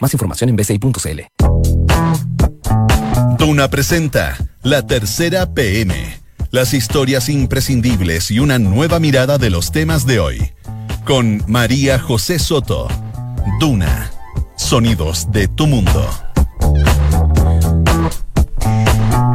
Más 0.00 0.12
información 0.12 0.50
en 0.50 0.56
bci.cl. 0.56 1.20
Duna 3.38 3.68
presenta 3.68 4.36
La 4.62 4.86
Tercera 4.86 5.54
PM. 5.54 5.94
Las 6.50 6.74
historias 6.74 7.28
imprescindibles 7.28 8.30
y 8.30 8.38
una 8.38 8.58
nueva 8.58 8.98
mirada 9.00 9.38
de 9.38 9.50
los 9.50 9.72
temas 9.72 10.06
de 10.06 10.20
hoy. 10.20 10.52
Con 11.04 11.42
María 11.46 11.98
José 11.98 12.38
Soto. 12.38 12.88
Duna. 13.60 14.10
Sonidos 14.56 15.30
de 15.32 15.48
tu 15.48 15.66
mundo. 15.66 16.08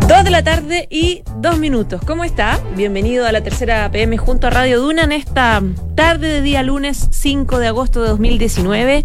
Dos 0.08 0.24
de 0.24 0.30
la 0.30 0.44
tarde 0.44 0.88
y 0.90 1.24
dos 1.38 1.58
minutos. 1.58 2.02
¿Cómo 2.06 2.24
está? 2.24 2.60
Bienvenido 2.76 3.26
a 3.26 3.32
la 3.32 3.42
tercera 3.42 3.90
PM 3.92 4.18
junto 4.18 4.48
a 4.48 4.50
Radio 4.50 4.82
Duna 4.82 5.04
en 5.04 5.12
esta 5.12 5.62
tarde 5.96 6.28
de 6.28 6.42
día 6.42 6.64
lunes 6.64 7.08
5 7.12 7.60
de 7.60 7.68
agosto 7.68 8.02
de 8.02 8.10
2019. 8.10 9.04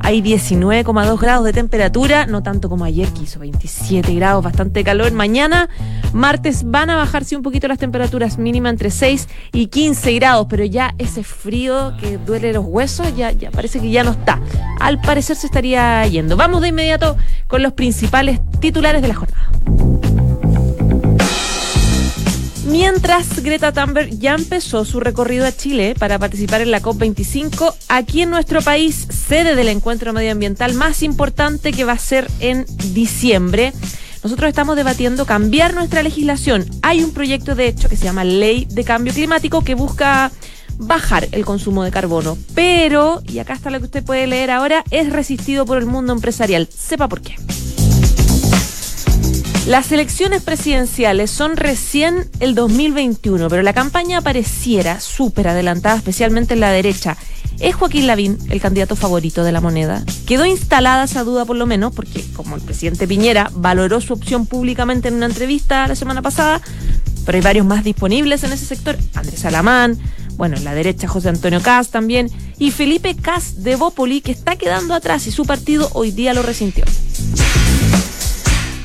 Hay 0.00 0.22
19,2 0.22 1.20
grados 1.20 1.44
de 1.44 1.52
temperatura, 1.52 2.26
no 2.26 2.42
tanto 2.42 2.68
como 2.68 2.84
ayer 2.84 3.08
que 3.12 3.22
hizo 3.22 3.38
27 3.40 4.14
grados, 4.14 4.42
bastante 4.42 4.84
calor. 4.84 5.12
Mañana, 5.12 5.68
martes, 6.12 6.62
van 6.64 6.90
a 6.90 6.96
bajarse 6.96 7.36
un 7.36 7.42
poquito 7.42 7.68
las 7.68 7.78
temperaturas 7.78 8.38
mínimas 8.38 8.72
entre 8.72 8.90
6 8.90 9.28
y 9.52 9.66
15 9.66 10.14
grados, 10.14 10.46
pero 10.48 10.64
ya 10.64 10.94
ese 10.98 11.24
frío 11.24 11.94
que 12.00 12.18
duele 12.18 12.52
los 12.52 12.64
huesos 12.64 13.14
ya, 13.16 13.32
ya 13.32 13.50
parece 13.50 13.80
que 13.80 13.90
ya 13.90 14.04
no 14.04 14.12
está. 14.12 14.40
Al 14.80 15.00
parecer 15.00 15.36
se 15.36 15.46
estaría 15.46 16.06
yendo. 16.06 16.36
Vamos 16.36 16.62
de 16.62 16.68
inmediato 16.68 17.16
con 17.46 17.62
los 17.62 17.72
principales 17.72 18.40
titulares 18.60 19.02
de 19.02 19.08
la 19.08 19.14
jornada. 19.14 19.97
Mientras 22.68 23.42
Greta 23.42 23.72
Thunberg 23.72 24.10
ya 24.18 24.34
empezó 24.34 24.84
su 24.84 25.00
recorrido 25.00 25.46
a 25.46 25.52
Chile 25.52 25.94
para 25.98 26.18
participar 26.18 26.60
en 26.60 26.70
la 26.70 26.82
COP25, 26.82 27.74
aquí 27.88 28.22
en 28.22 28.30
nuestro 28.30 28.60
país, 28.60 29.06
sede 29.08 29.56
del 29.56 29.68
encuentro 29.68 30.12
medioambiental 30.12 30.74
más 30.74 31.02
importante 31.02 31.72
que 31.72 31.84
va 31.84 31.92
a 31.92 31.98
ser 31.98 32.30
en 32.40 32.66
diciembre, 32.92 33.72
nosotros 34.22 34.50
estamos 34.50 34.76
debatiendo 34.76 35.24
cambiar 35.24 35.72
nuestra 35.72 36.02
legislación. 36.02 36.66
Hay 36.82 37.02
un 37.02 37.12
proyecto 37.12 37.54
de 37.54 37.68
hecho 37.68 37.88
que 37.88 37.96
se 37.96 38.04
llama 38.04 38.24
Ley 38.24 38.66
de 38.66 38.84
Cambio 38.84 39.14
Climático 39.14 39.64
que 39.64 39.74
busca 39.74 40.30
bajar 40.76 41.26
el 41.32 41.46
consumo 41.46 41.84
de 41.84 41.90
carbono, 41.90 42.36
pero, 42.54 43.22
y 43.26 43.38
acá 43.38 43.54
está 43.54 43.70
lo 43.70 43.78
que 43.78 43.86
usted 43.86 44.04
puede 44.04 44.26
leer 44.26 44.50
ahora, 44.50 44.84
es 44.90 45.10
resistido 45.10 45.64
por 45.64 45.78
el 45.78 45.86
mundo 45.86 46.12
empresarial. 46.12 46.68
Sepa 46.70 47.08
por 47.08 47.22
qué. 47.22 47.34
Las 49.68 49.92
elecciones 49.92 50.40
presidenciales 50.40 51.30
son 51.30 51.58
recién 51.58 52.30
el 52.40 52.54
2021, 52.54 53.50
pero 53.50 53.60
la 53.60 53.74
campaña 53.74 54.22
pareciera 54.22 54.98
súper 54.98 55.48
adelantada, 55.48 55.94
especialmente 55.98 56.54
en 56.54 56.60
la 56.60 56.70
derecha. 56.70 57.18
¿Es 57.60 57.74
Joaquín 57.74 58.06
Lavín 58.06 58.38
el 58.48 58.62
candidato 58.62 58.96
favorito 58.96 59.44
de 59.44 59.52
la 59.52 59.60
moneda? 59.60 60.02
Quedó 60.26 60.46
instalada 60.46 61.04
esa 61.04 61.22
duda 61.22 61.44
por 61.44 61.56
lo 61.56 61.66
menos, 61.66 61.92
porque 61.94 62.24
como 62.34 62.56
el 62.56 62.62
presidente 62.62 63.06
Piñera 63.06 63.50
valoró 63.52 64.00
su 64.00 64.14
opción 64.14 64.46
públicamente 64.46 65.08
en 65.08 65.16
una 65.16 65.26
entrevista 65.26 65.86
la 65.86 65.96
semana 65.96 66.22
pasada, 66.22 66.62
pero 67.26 67.36
hay 67.36 67.42
varios 67.42 67.66
más 67.66 67.84
disponibles 67.84 68.44
en 68.44 68.52
ese 68.52 68.64
sector. 68.64 68.96
Andrés 69.12 69.44
Alamán, 69.44 69.98
bueno, 70.38 70.56
en 70.56 70.64
la 70.64 70.72
derecha 70.72 71.08
José 71.08 71.28
Antonio 71.28 71.60
Caz 71.60 71.90
también, 71.90 72.30
y 72.58 72.70
Felipe 72.70 73.14
Caz 73.14 73.62
de 73.62 73.76
Bópoli, 73.76 74.22
que 74.22 74.32
está 74.32 74.56
quedando 74.56 74.94
atrás 74.94 75.26
y 75.26 75.30
su 75.30 75.44
partido 75.44 75.90
hoy 75.92 76.10
día 76.10 76.32
lo 76.32 76.40
resintió. 76.40 76.86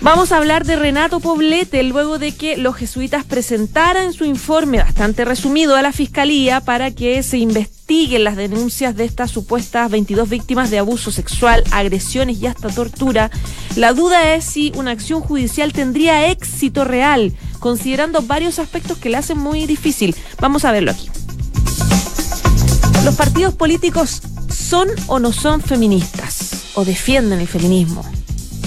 Vamos 0.03 0.33
a 0.33 0.37
hablar 0.37 0.65
de 0.65 0.75
Renato 0.75 1.21
Poblete 1.21 1.81
luego 1.81 2.19
de 2.19 2.35
que 2.35 2.57
los 2.57 2.75
jesuitas 2.75 3.23
presentaran 3.23 4.11
su 4.11 4.25
informe 4.25 4.79
bastante 4.79 5.23
resumido 5.23 5.77
a 5.77 5.81
la 5.81 5.93
fiscalía 5.93 6.59
para 6.59 6.91
que 6.91 7.23
se 7.23 7.37
investiguen 7.37 8.25
las 8.25 8.35
denuncias 8.35 8.97
de 8.97 9.05
estas 9.05 9.31
supuestas 9.31 9.89
22 9.89 10.27
víctimas 10.27 10.69
de 10.71 10.79
abuso 10.79 11.09
sexual, 11.09 11.63
agresiones 11.71 12.41
y 12.41 12.47
hasta 12.47 12.67
tortura. 12.67 13.31
La 13.77 13.93
duda 13.93 14.35
es 14.35 14.43
si 14.43 14.73
una 14.75 14.91
acción 14.91 15.21
judicial 15.21 15.71
tendría 15.71 16.29
éxito 16.29 16.83
real, 16.83 17.31
considerando 17.59 18.21
varios 18.21 18.59
aspectos 18.59 18.97
que 18.97 19.07
le 19.07 19.15
hacen 19.15 19.37
muy 19.37 19.65
difícil. 19.67 20.17
Vamos 20.41 20.65
a 20.65 20.73
verlo 20.73 20.91
aquí. 20.91 21.09
¿Los 23.05 23.15
partidos 23.15 23.53
políticos 23.53 24.21
son 24.53 24.89
o 25.07 25.19
no 25.19 25.31
son 25.31 25.61
feministas? 25.61 26.71
¿O 26.75 26.83
defienden 26.83 27.39
el 27.39 27.47
feminismo? 27.47 28.03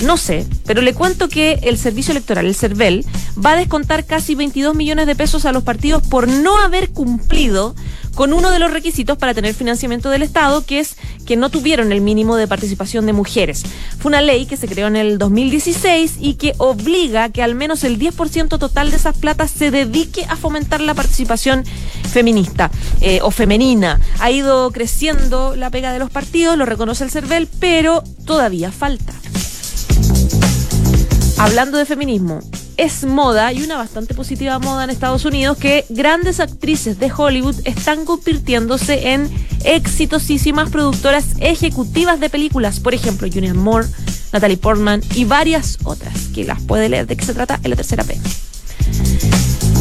No 0.02 0.18
sé, 0.18 0.46
pero 0.66 0.82
le 0.82 0.92
cuento 0.92 1.28
que 1.28 1.60
el 1.62 1.78
servicio 1.78 2.12
electoral, 2.12 2.46
el 2.46 2.54
CERVEL, 2.54 3.04
va 3.42 3.52
a 3.52 3.56
descontar 3.56 4.04
casi 4.04 4.34
22 4.34 4.74
millones 4.74 5.06
de 5.06 5.16
pesos 5.16 5.46
a 5.46 5.52
los 5.52 5.62
partidos 5.62 6.02
por 6.06 6.28
no 6.28 6.58
haber 6.58 6.90
cumplido 6.90 7.74
con 8.14 8.32
uno 8.32 8.50
de 8.50 8.58
los 8.58 8.72
requisitos 8.72 9.18
para 9.18 9.34
tener 9.34 9.54
financiamiento 9.54 10.08
del 10.10 10.22
Estado, 10.22 10.64
que 10.64 10.80
es 10.80 10.96
que 11.26 11.36
no 11.36 11.50
tuvieron 11.50 11.92
el 11.92 12.00
mínimo 12.00 12.36
de 12.36 12.48
participación 12.48 13.04
de 13.06 13.12
mujeres. 13.12 13.62
Fue 13.98 14.08
una 14.08 14.22
ley 14.22 14.46
que 14.46 14.56
se 14.56 14.68
creó 14.68 14.86
en 14.86 14.96
el 14.96 15.18
2016 15.18 16.16
y 16.20 16.34
que 16.34 16.54
obliga 16.58 17.28
que 17.30 17.42
al 17.42 17.54
menos 17.54 17.84
el 17.84 17.98
10% 17.98 18.58
total 18.58 18.90
de 18.90 18.96
esas 18.96 19.16
platas 19.16 19.50
se 19.50 19.70
dedique 19.70 20.24
a 20.28 20.36
fomentar 20.36 20.80
la 20.80 20.94
participación 20.94 21.64
feminista 22.10 22.70
eh, 23.02 23.20
o 23.22 23.30
femenina. 23.30 24.00
Ha 24.18 24.30
ido 24.30 24.70
creciendo 24.72 25.54
la 25.54 25.70
pega 25.70 25.92
de 25.92 25.98
los 25.98 26.10
partidos, 26.10 26.56
lo 26.56 26.64
reconoce 26.64 27.04
el 27.04 27.10
CERVEL, 27.10 27.48
pero 27.60 28.02
todavía 28.24 28.72
falta 28.72 29.12
hablando 31.38 31.78
de 31.78 31.86
feminismo, 31.86 32.40
es 32.76 33.04
moda 33.04 33.52
y 33.52 33.62
una 33.62 33.76
bastante 33.76 34.14
positiva 34.14 34.58
moda 34.58 34.84
en 34.84 34.90
Estados 34.90 35.24
Unidos 35.24 35.56
que 35.56 35.84
grandes 35.88 36.40
actrices 36.40 36.98
de 36.98 37.10
Hollywood 37.14 37.56
están 37.64 38.04
convirtiéndose 38.04 39.12
en 39.12 39.30
exitosísimas 39.64 40.70
productoras 40.70 41.26
ejecutivas 41.40 42.20
de 42.20 42.30
películas. 42.30 42.80
Por 42.80 42.94
ejemplo, 42.94 43.28
Julianne 43.32 43.58
Moore, 43.58 43.88
Natalie 44.32 44.58
Portman 44.58 45.02
y 45.14 45.24
varias 45.24 45.78
otras 45.84 46.28
que 46.34 46.44
las 46.44 46.60
puede 46.62 46.88
leer 46.88 47.06
de 47.06 47.16
qué 47.16 47.24
se 47.24 47.34
trata 47.34 47.58
en 47.62 47.70
la 47.70 47.76
tercera 47.76 48.04
P. 48.04 48.18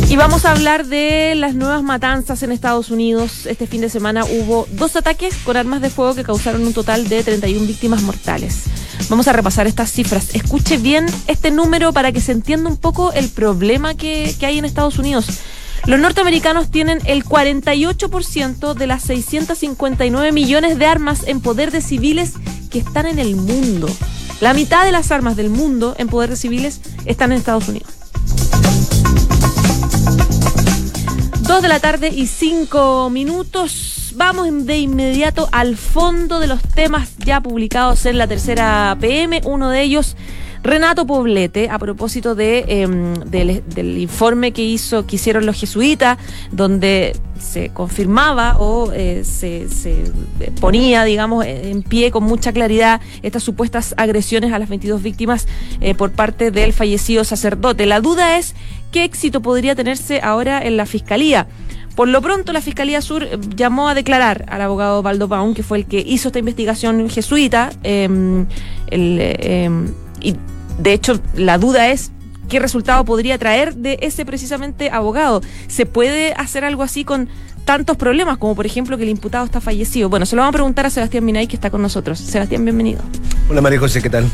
Y 0.09 0.15
vamos 0.17 0.45
a 0.45 0.51
hablar 0.51 0.85
de 0.85 1.33
las 1.35 1.55
nuevas 1.55 1.83
matanzas 1.83 2.43
en 2.43 2.51
Estados 2.51 2.91
Unidos. 2.91 3.45
Este 3.47 3.67
fin 3.67 3.81
de 3.81 3.89
semana 3.89 4.23
hubo 4.23 4.67
dos 4.71 4.95
ataques 4.95 5.35
con 5.43 5.57
armas 5.57 5.81
de 5.81 5.89
fuego 5.89 6.15
que 6.15 6.23
causaron 6.23 6.65
un 6.65 6.73
total 6.73 7.09
de 7.09 7.23
31 7.23 7.65
víctimas 7.65 8.03
mortales. 8.03 8.63
Vamos 9.09 9.27
a 9.27 9.33
repasar 9.33 9.67
estas 9.67 9.91
cifras. 9.91 10.33
Escuche 10.33 10.77
bien 10.77 11.05
este 11.27 11.51
número 11.51 11.93
para 11.93 12.11
que 12.11 12.21
se 12.21 12.31
entienda 12.31 12.69
un 12.69 12.77
poco 12.77 13.13
el 13.13 13.29
problema 13.29 13.95
que, 13.95 14.35
hay 14.41 14.57
en 14.57 14.65
Estados 14.65 14.97
Unidos. 14.97 15.27
Los 15.85 15.99
norteamericanos 15.99 16.71
tienen 16.71 16.99
el 17.05 17.23
48% 17.23 18.73
de 18.73 18.87
las 18.87 19.03
659 19.03 20.31
millones 20.31 20.79
de 20.79 20.85
armas 20.85 21.23
en 21.27 21.41
poder 21.41 21.71
de 21.71 21.81
civiles 21.81 22.33
que 22.71 22.79
están 22.79 23.05
en 23.05 23.19
el 23.19 23.35
mundo. 23.35 23.87
La 24.41 24.53
mitad 24.53 24.83
de 24.83 24.91
las 24.91 25.11
armas 25.11 25.35
del 25.35 25.49
mundo 25.49 25.95
en 25.97 26.07
poder 26.07 26.31
de 26.31 26.35
civiles 26.35 26.81
están 27.05 27.31
en 27.31 27.37
Estados 27.37 27.67
Unidos. 27.67 27.89
Dos 31.41 31.61
de 31.61 31.67
la 31.67 31.79
tarde 31.79 32.09
y 32.09 32.25
cinco 32.25 33.09
minutos 33.11 34.04
vamos 34.15 34.65
de 34.65 34.77
inmediato 34.77 35.47
al 35.51 35.75
fondo 35.75 36.39
de 36.39 36.47
los 36.47 36.61
temas 36.61 37.17
ya 37.17 37.41
publicados 37.41 38.05
en 38.05 38.17
la 38.17 38.27
tercera 38.27 38.95
PM. 38.99 39.41
Uno 39.45 39.69
de 39.69 39.81
ellos, 39.81 40.15
Renato 40.63 41.05
Poblete, 41.05 41.69
a 41.69 41.77
propósito 41.77 42.35
de, 42.35 42.65
em, 42.67 43.13
del, 43.13 43.97
informe 43.97 44.51
que 44.51 44.63
hizo, 44.63 45.05
que 45.05 45.17
hicieron 45.17 45.45
los 45.45 45.59
jesuitas, 45.59 46.17
donde 46.51 47.15
se 47.39 47.69
confirmaba 47.69 48.57
o 48.57 48.91
eh, 48.93 49.23
se, 49.23 49.67
ponía, 50.59 51.03
digamos, 51.03 51.45
en 51.45 51.83
pie 51.83 52.11
con 52.11 52.23
mucha 52.23 52.53
claridad 52.53 53.01
estas 53.21 53.43
supuestas 53.43 53.93
agresiones 53.97 54.53
a 54.53 54.59
las 54.59 54.69
22 54.69 55.03
víctimas 55.03 55.47
eh, 55.81 55.93
por 55.93 56.11
parte 56.11 56.51
del 56.51 56.73
fallecido 56.73 57.23
sacerdote. 57.23 57.85
La 57.85 57.99
duda 57.99 58.37
es 58.37 58.55
qué 58.91 59.03
éxito 59.03 59.41
podría 59.41 59.75
tenerse 59.75 60.21
ahora 60.21 60.65
en 60.65 60.77
la 60.77 60.85
fiscalía. 60.85 61.47
Por 61.95 62.09
lo 62.09 62.21
pronto, 62.21 62.51
la 62.51 62.61
Fiscalía 62.61 63.01
Sur 63.01 63.23
eh, 63.23 63.37
llamó 63.55 63.87
a 63.87 63.93
declarar 63.95 64.45
al 64.49 64.61
abogado 64.61 65.01
Baldo 65.01 65.27
Baum, 65.27 65.53
que 65.53 65.63
fue 65.63 65.79
el 65.79 65.85
que 65.85 65.99
hizo 65.99 66.29
esta 66.29 66.39
investigación 66.39 67.09
jesuita. 67.09 67.71
Em, 67.83 68.45
em, 68.91 69.87
y 70.21 70.35
de 70.77 70.93
hecho, 70.93 71.19
la 71.35 71.57
duda 71.57 71.89
es 71.89 72.11
qué 72.49 72.59
resultado 72.59 73.05
podría 73.05 73.37
traer 73.37 73.75
de 73.75 73.97
ese 74.01 74.25
precisamente 74.25 74.89
abogado. 74.89 75.41
¿Se 75.67 75.85
puede 75.85 76.33
hacer 76.33 76.65
algo 76.65 76.83
así 76.83 77.05
con 77.05 77.29
tantos 77.63 77.97
problemas 77.97 78.37
como 78.37 78.55
por 78.55 78.65
ejemplo 78.65 78.97
que 78.97 79.03
el 79.03 79.09
imputado 79.09 79.45
está 79.45 79.61
fallecido? 79.61 80.09
Bueno, 80.09 80.25
se 80.25 80.35
lo 80.35 80.41
vamos 80.41 80.53
a 80.53 80.57
preguntar 80.57 80.85
a 80.85 80.89
Sebastián 80.89 81.23
Minay 81.25 81.47
que 81.47 81.55
está 81.55 81.69
con 81.69 81.81
nosotros. 81.81 82.19
Sebastián, 82.19 82.63
bienvenido. 82.65 83.01
Hola 83.49 83.61
María 83.61 83.79
José, 83.79 84.01
¿qué 84.01 84.09
tal? 84.09 84.29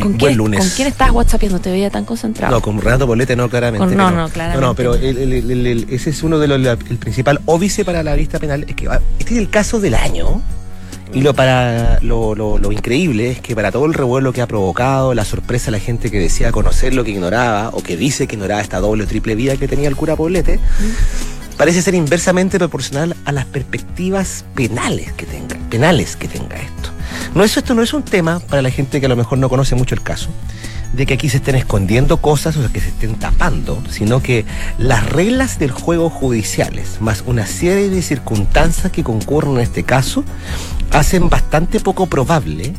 ¿Con 0.00 0.18
buen 0.18 0.36
lunes. 0.36 0.60
¿Con 0.60 0.68
quién 0.70 0.88
estás 0.88 1.10
whatsappiendo? 1.10 1.60
Te 1.60 1.70
veía 1.70 1.90
tan 1.90 2.04
concentrado. 2.04 2.54
No, 2.54 2.60
con 2.60 2.80
Renato 2.80 3.06
Polete 3.06 3.36
no, 3.36 3.48
claramente. 3.48 3.94
no, 3.94 4.10
no, 4.10 4.28
claramente. 4.28 4.60
No, 4.60 4.68
no, 4.68 4.74
pero 4.74 4.94
ese 4.94 6.10
es 6.10 6.22
uno 6.22 6.38
de 6.38 6.48
los, 6.48 6.60
el 6.90 6.98
principal 6.98 7.40
óbice 7.46 7.84
para 7.84 8.02
la 8.02 8.14
vista 8.14 8.38
penal. 8.38 8.64
Es 8.68 8.74
que 8.74 8.88
ah, 8.88 9.00
este 9.18 9.34
es 9.34 9.38
el 9.40 9.50
caso 9.50 9.80
del 9.80 9.94
año. 9.94 10.42
Y 11.14 11.22
lo 11.22 11.32
para 11.32 12.00
lo, 12.02 12.34
lo, 12.34 12.72
increíble 12.72 13.30
es 13.30 13.40
que 13.40 13.54
para 13.54 13.72
todo 13.72 13.86
el 13.86 13.94
revuelo 13.94 14.32
que 14.34 14.42
ha 14.42 14.46
provocado, 14.46 15.14
la 15.14 15.24
sorpresa 15.24 15.66
de 15.66 15.72
la 15.72 15.78
gente 15.78 16.10
que 16.10 16.18
decía 16.18 16.52
conocer 16.52 16.92
lo 16.92 17.02
que 17.02 17.12
ignoraba, 17.12 17.70
o 17.70 17.82
que 17.82 17.96
dice 17.96 18.26
que 18.26 18.36
ignoraba 18.36 18.60
esta 18.60 18.78
doble 18.78 19.04
o 19.04 19.06
triple 19.06 19.34
vida 19.34 19.56
que 19.56 19.68
tenía 19.68 19.88
el 19.88 19.96
cura 19.96 20.16
Poblete, 20.16 20.60
parece 21.56 21.80
ser 21.80 21.94
inversamente 21.94 22.58
proporcional 22.58 23.16
a 23.24 23.32
las 23.32 23.46
perspectivas 23.46 24.44
penales 24.54 25.12
que 25.14 25.24
tenga, 25.24 25.56
penales 25.70 26.14
que 26.14 26.28
tenga 26.28 26.56
esto. 26.56 26.77
No, 27.34 27.44
eso, 27.44 27.60
esto 27.60 27.74
no 27.74 27.82
es 27.82 27.92
un 27.92 28.02
tema 28.02 28.40
para 28.40 28.62
la 28.62 28.70
gente 28.70 29.00
que 29.00 29.06
a 29.06 29.08
lo 29.08 29.16
mejor 29.16 29.38
no 29.38 29.48
conoce 29.48 29.74
mucho 29.74 29.94
el 29.94 30.02
caso 30.02 30.28
de 30.92 31.06
que 31.06 31.14
aquí 31.14 31.28
se 31.28 31.38
estén 31.38 31.54
escondiendo 31.54 32.18
cosas 32.18 32.56
o 32.56 32.72
que 32.72 32.80
se 32.80 32.88
estén 32.88 33.14
tapando, 33.16 33.82
sino 33.90 34.22
que 34.22 34.44
las 34.78 35.08
reglas 35.10 35.58
del 35.58 35.70
juego 35.70 36.10
judiciales, 36.10 37.00
más 37.00 37.22
una 37.26 37.46
serie 37.46 37.88
de 37.90 38.02
circunstancias 38.02 38.90
que 38.90 39.04
concurren 39.04 39.56
en 39.56 39.60
este 39.60 39.82
caso, 39.82 40.24
hacen 40.90 41.28
bastante 41.28 41.80
poco 41.80 42.06
probable, 42.06 42.72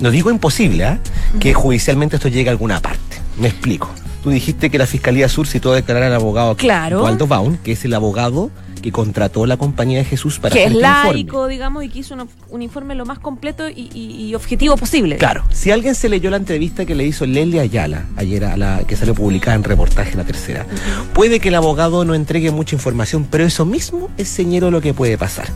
no 0.00 0.10
digo 0.10 0.30
imposible, 0.30 0.86
¿eh? 0.86 0.98
que 1.40 1.54
judicialmente 1.54 2.16
esto 2.16 2.28
llegue 2.28 2.48
a 2.48 2.52
alguna 2.52 2.80
parte. 2.80 3.16
Me 3.38 3.48
explico. 3.48 3.90
Tú 4.22 4.30
dijiste 4.30 4.70
que 4.70 4.78
la 4.78 4.86
Fiscalía 4.86 5.28
Sur 5.28 5.46
citó 5.46 5.72
a 5.72 5.76
declarar 5.76 6.04
al 6.04 6.14
abogado 6.14 6.56
claro. 6.56 7.02
Waldo 7.02 7.26
Baum, 7.26 7.56
que 7.56 7.72
es 7.72 7.84
el 7.84 7.94
abogado 7.94 8.50
que 8.80 8.92
contrató 8.92 9.46
la 9.46 9.56
compañía 9.56 9.98
de 9.98 10.04
Jesús 10.04 10.38
para 10.38 10.52
que 10.52 10.60
hacer 10.60 10.72
es 10.72 10.76
este 10.78 10.82
laico, 10.82 11.16
informe. 11.18 11.52
digamos, 11.52 11.84
y 11.84 11.88
que 11.88 11.98
hizo 12.00 12.14
un, 12.14 12.28
un 12.50 12.62
informe 12.62 12.94
lo 12.94 13.04
más 13.06 13.18
completo 13.18 13.68
y, 13.68 13.90
y- 13.94 14.26
y 14.28 14.34
objetivo 14.34 14.76
posible. 14.76 15.16
Claro, 15.16 15.44
si 15.50 15.70
alguien 15.70 15.94
se 15.94 16.08
leyó 16.08 16.30
la 16.30 16.36
entrevista 16.36 16.84
que 16.86 16.94
le 16.94 17.04
hizo 17.04 17.26
Lelia 17.26 17.62
Ayala 17.62 18.04
ayer 18.16 18.44
a 18.44 18.56
la 18.56 18.80
que 18.86 18.96
salió 18.96 19.14
publicada 19.14 19.56
en 19.56 19.64
reportaje 19.64 20.16
la 20.16 20.24
tercera, 20.24 20.66
puede 21.14 21.40
que 21.40 21.48
el 21.48 21.54
abogado 21.54 22.04
no 22.04 22.14
entregue 22.14 22.50
mucha 22.50 22.74
información, 22.76 23.26
pero 23.30 23.44
eso 23.44 23.64
mismo 23.64 24.10
es 24.18 24.28
señero 24.28 24.70
lo 24.70 24.80
que 24.80 24.94
puede 24.94 25.18
pasar. 25.18 25.46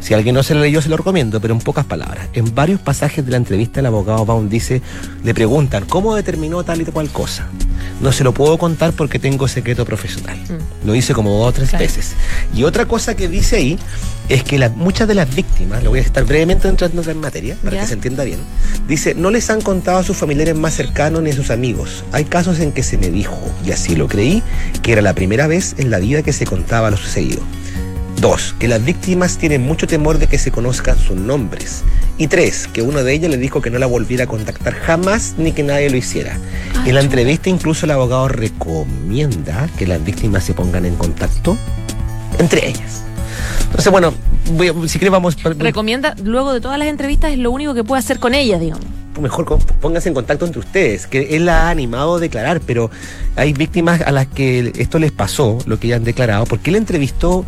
Si 0.00 0.14
alguien 0.14 0.34
no 0.34 0.42
se 0.42 0.54
la 0.54 0.60
leyó, 0.62 0.80
se 0.82 0.88
lo 0.88 0.96
recomiendo, 0.96 1.40
pero 1.40 1.54
en 1.54 1.60
pocas 1.60 1.84
palabras. 1.84 2.28
En 2.32 2.54
varios 2.54 2.80
pasajes 2.80 3.24
de 3.24 3.30
la 3.30 3.36
entrevista, 3.36 3.80
el 3.80 3.86
abogado 3.86 4.24
Baum 4.26 4.48
dice, 4.48 4.82
le 5.24 5.34
preguntan 5.34 5.84
cómo 5.86 6.14
determinó 6.14 6.62
tal 6.64 6.80
y 6.80 6.84
cual 6.84 7.08
cosa. 7.10 7.46
No 8.00 8.12
se 8.12 8.24
lo 8.24 8.32
puedo 8.34 8.58
contar 8.58 8.92
porque 8.92 9.18
tengo 9.18 9.48
secreto 9.48 9.84
profesional. 9.84 10.36
Lo 10.84 10.92
dice 10.92 11.14
como 11.14 11.30
dos 11.38 11.48
o 11.48 11.52
tres 11.52 11.70
Claro. 11.70 11.84
veces. 11.84 12.14
Y 12.54 12.62
otra 12.66 12.86
cosa 12.86 13.14
que 13.16 13.28
dice 13.28 13.56
ahí 13.56 13.78
es 14.28 14.42
que 14.42 14.58
la- 14.58 14.68
muchas 14.70 15.06
de 15.08 15.14
las 15.14 15.34
víctimas, 15.34 15.82
lo 15.84 15.90
voy 15.90 16.00
a 16.00 16.02
estar 16.02 16.24
brevemente 16.24 16.68
entrando 16.68 17.02
en 17.10 17.18
materia 17.20 17.56
para 17.62 17.76
Ya. 17.76 17.82
que 17.82 17.88
se 17.88 17.94
entienda 17.94 18.24
bien, 18.24 18.40
dice, 18.88 19.14
no 19.14 19.30
les 19.30 19.48
han 19.50 19.60
contado 19.60 19.98
a 19.98 20.02
sus 20.02 20.16
familiares 20.16 20.56
más 20.56 20.74
cercanos 20.74 21.22
ni 21.22 21.30
a 21.30 21.34
sus 21.34 21.50
amigos. 21.50 22.04
Hay 22.12 22.24
casos 22.24 22.58
en 22.60 22.72
que 22.72 22.82
se 22.82 22.98
me 22.98 23.10
dijo, 23.10 23.38
y 23.64 23.70
así 23.72 23.94
lo 23.94 24.08
creí, 24.08 24.42
que 24.82 24.92
era 24.92 25.02
la 25.02 25.14
primera 25.14 25.46
vez 25.46 25.74
en 25.78 25.90
la 25.90 25.98
vida 25.98 26.22
que 26.22 26.32
se 26.32 26.44
contaba 26.44 26.90
lo 26.90 26.96
sucedido. 26.96 27.40
Dos, 28.20 28.54
que 28.58 28.66
las 28.66 28.82
víctimas 28.82 29.36
tienen 29.36 29.60
mucho 29.62 29.86
temor 29.86 30.18
de 30.18 30.26
que 30.26 30.38
se 30.38 30.50
conozcan 30.50 30.98
sus 30.98 31.16
nombres. 31.18 31.82
Y 32.16 32.28
tres, 32.28 32.66
que 32.72 32.80
uno 32.80 33.04
de 33.04 33.12
ellos 33.12 33.30
le 33.30 33.36
dijo 33.36 33.60
que 33.60 33.68
no 33.68 33.78
la 33.78 33.84
volviera 33.84 34.24
a 34.24 34.26
contactar 34.26 34.72
jamás 34.74 35.34
ni 35.36 35.52
que 35.52 35.62
nadie 35.62 35.90
lo 35.90 35.98
hiciera. 35.98 36.38
Ah, 36.74 36.84
en 36.86 36.94
la 36.94 37.02
entrevista 37.02 37.50
incluso 37.50 37.84
el 37.84 37.90
abogado 37.92 38.28
recomienda 38.28 39.68
que 39.78 39.86
las 39.86 40.02
víctimas 40.02 40.44
se 40.44 40.54
pongan 40.54 40.86
en 40.86 40.96
contacto 40.96 41.58
entre 42.38 42.68
ellas. 42.68 43.02
Entonces, 43.66 43.90
bueno, 43.90 44.12
voy 44.52 44.68
a- 44.68 44.88
si 44.88 44.98
quieres 44.98 45.10
vamos... 45.10 45.36
Recomienda, 45.42 46.14
luego 46.22 46.52
de 46.52 46.60
todas 46.60 46.78
las 46.78 46.88
entrevistas, 46.88 47.32
es 47.32 47.38
lo 47.38 47.50
único 47.50 47.74
que 47.74 47.84
puede 47.84 48.00
hacer 48.00 48.18
con 48.18 48.34
ellas, 48.34 48.60
digamos. 48.60 48.84
mejor 49.20 49.58
pónganse 49.80 50.08
en 50.08 50.14
contacto 50.14 50.44
entre 50.46 50.60
ustedes, 50.60 51.06
que 51.06 51.36
él 51.36 51.46
la 51.46 51.66
ha 51.66 51.70
animado 51.70 52.16
a 52.16 52.20
declarar, 52.20 52.60
pero 52.60 52.90
hay 53.34 53.52
víctimas 53.52 54.00
a 54.02 54.12
las 54.12 54.26
que 54.26 54.72
esto 54.76 54.98
les 54.98 55.10
pasó, 55.12 55.58
lo 55.66 55.78
que 55.80 55.88
ya 55.88 55.96
han 55.96 56.04
declarado, 56.04 56.44
porque 56.44 56.70
él 56.70 56.76
entrevistó 56.76 57.44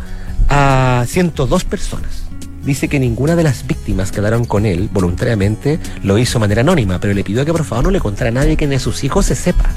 a 0.49 1.05
102 1.07 1.63
personas. 1.63 2.23
Dice 2.65 2.87
que 2.89 2.99
ninguna 2.99 3.35
de 3.35 3.43
las 3.43 3.65
víctimas 3.65 4.11
que 4.11 4.17
hablaron 4.17 4.43
con 4.45 4.65
él 4.65 4.89
voluntariamente 4.91 5.79
lo 6.03 6.17
hizo 6.17 6.33
de 6.33 6.41
manera 6.41 6.61
anónima, 6.61 6.99
pero 6.99 7.13
le 7.13 7.23
pidió 7.23 7.45
que 7.45 7.51
por 7.53 7.63
favor 7.63 7.85
no 7.85 7.91
le 7.91 7.99
contara 7.99 8.29
a 8.29 8.33
nadie 8.33 8.57
que 8.57 8.67
ni 8.67 8.75
a 8.75 8.79
sus 8.79 9.03
hijos 9.03 9.27
se 9.27 9.35
sepa. 9.35 9.69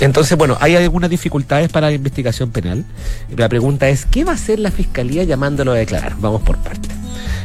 Entonces, 0.00 0.36
bueno, 0.38 0.56
hay 0.60 0.76
algunas 0.76 1.10
dificultades 1.10 1.68
para 1.70 1.88
la 1.88 1.94
investigación 1.94 2.50
penal. 2.50 2.84
La 3.36 3.48
pregunta 3.48 3.88
es, 3.88 4.06
¿qué 4.06 4.24
va 4.24 4.32
a 4.32 4.34
hacer 4.34 4.58
la 4.58 4.70
fiscalía 4.70 5.24
llamándolo 5.24 5.72
a 5.72 5.74
declarar? 5.74 6.16
Vamos 6.20 6.42
por 6.42 6.56
partes. 6.58 6.90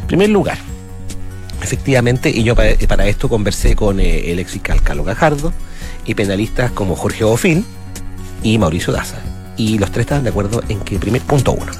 En 0.02 0.08
primer 0.08 0.30
lugar, 0.30 0.58
efectivamente, 1.62 2.30
y 2.30 2.44
yo 2.44 2.56
para, 2.56 3.08
esto 3.08 3.30
conversé 3.30 3.76
con 3.76 4.00
eh, 4.00 4.32
el 4.32 4.40
ex 4.40 4.52
fiscal 4.52 4.82
Carlos 4.82 5.06
Gajardo 5.06 5.54
y 6.06 6.14
penalistas 6.14 6.72
como 6.72 6.96
Jorge 6.96 7.24
Bofil 7.24 7.66
y 8.44 8.58
Mauricio 8.58 8.94
Daza. 8.94 9.18
Y 9.58 9.78
los 9.78 9.92
tres 9.92 10.04
estaban 10.04 10.24
de 10.24 10.30
acuerdo 10.30 10.64
en 10.70 10.80
que, 10.82 11.00
primer 11.00 11.22
punto 11.22 11.54
uno, 11.54 11.72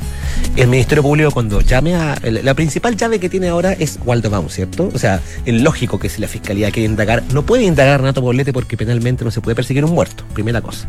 el 0.56 0.68
Ministerio 0.68 1.02
Público 1.02 1.32
cuando 1.32 1.62
llame 1.62 1.96
a... 1.96 2.16
La 2.24 2.54
principal 2.54 2.96
llave 2.96 3.20
que 3.20 3.28
tiene 3.30 3.48
ahora 3.50 3.74
es 3.74 3.98
Waldo 4.06 4.30
Baum, 4.30 4.50
¿cierto? 4.50 4.90
O 4.94 5.00
sea, 5.00 5.20
es 5.46 5.62
lógico 5.62 5.98
que 6.00 6.10
si 6.10 6.22
la 6.22 6.28
Fiscalía 6.28 6.70
quiere 6.72 6.88
indagar, 6.90 7.24
no 7.34 7.44
puede 7.44 7.64
indagar 7.64 7.96
a 7.96 7.98
Renato 7.98 8.22
Poblete 8.22 8.54
porque 8.54 8.78
penalmente 8.78 9.26
no 9.26 9.32
se 9.32 9.42
puede 9.42 9.56
perseguir 9.56 9.84
un 9.84 9.92
muerto, 9.92 10.24
primera 10.34 10.62
cosa. 10.62 10.88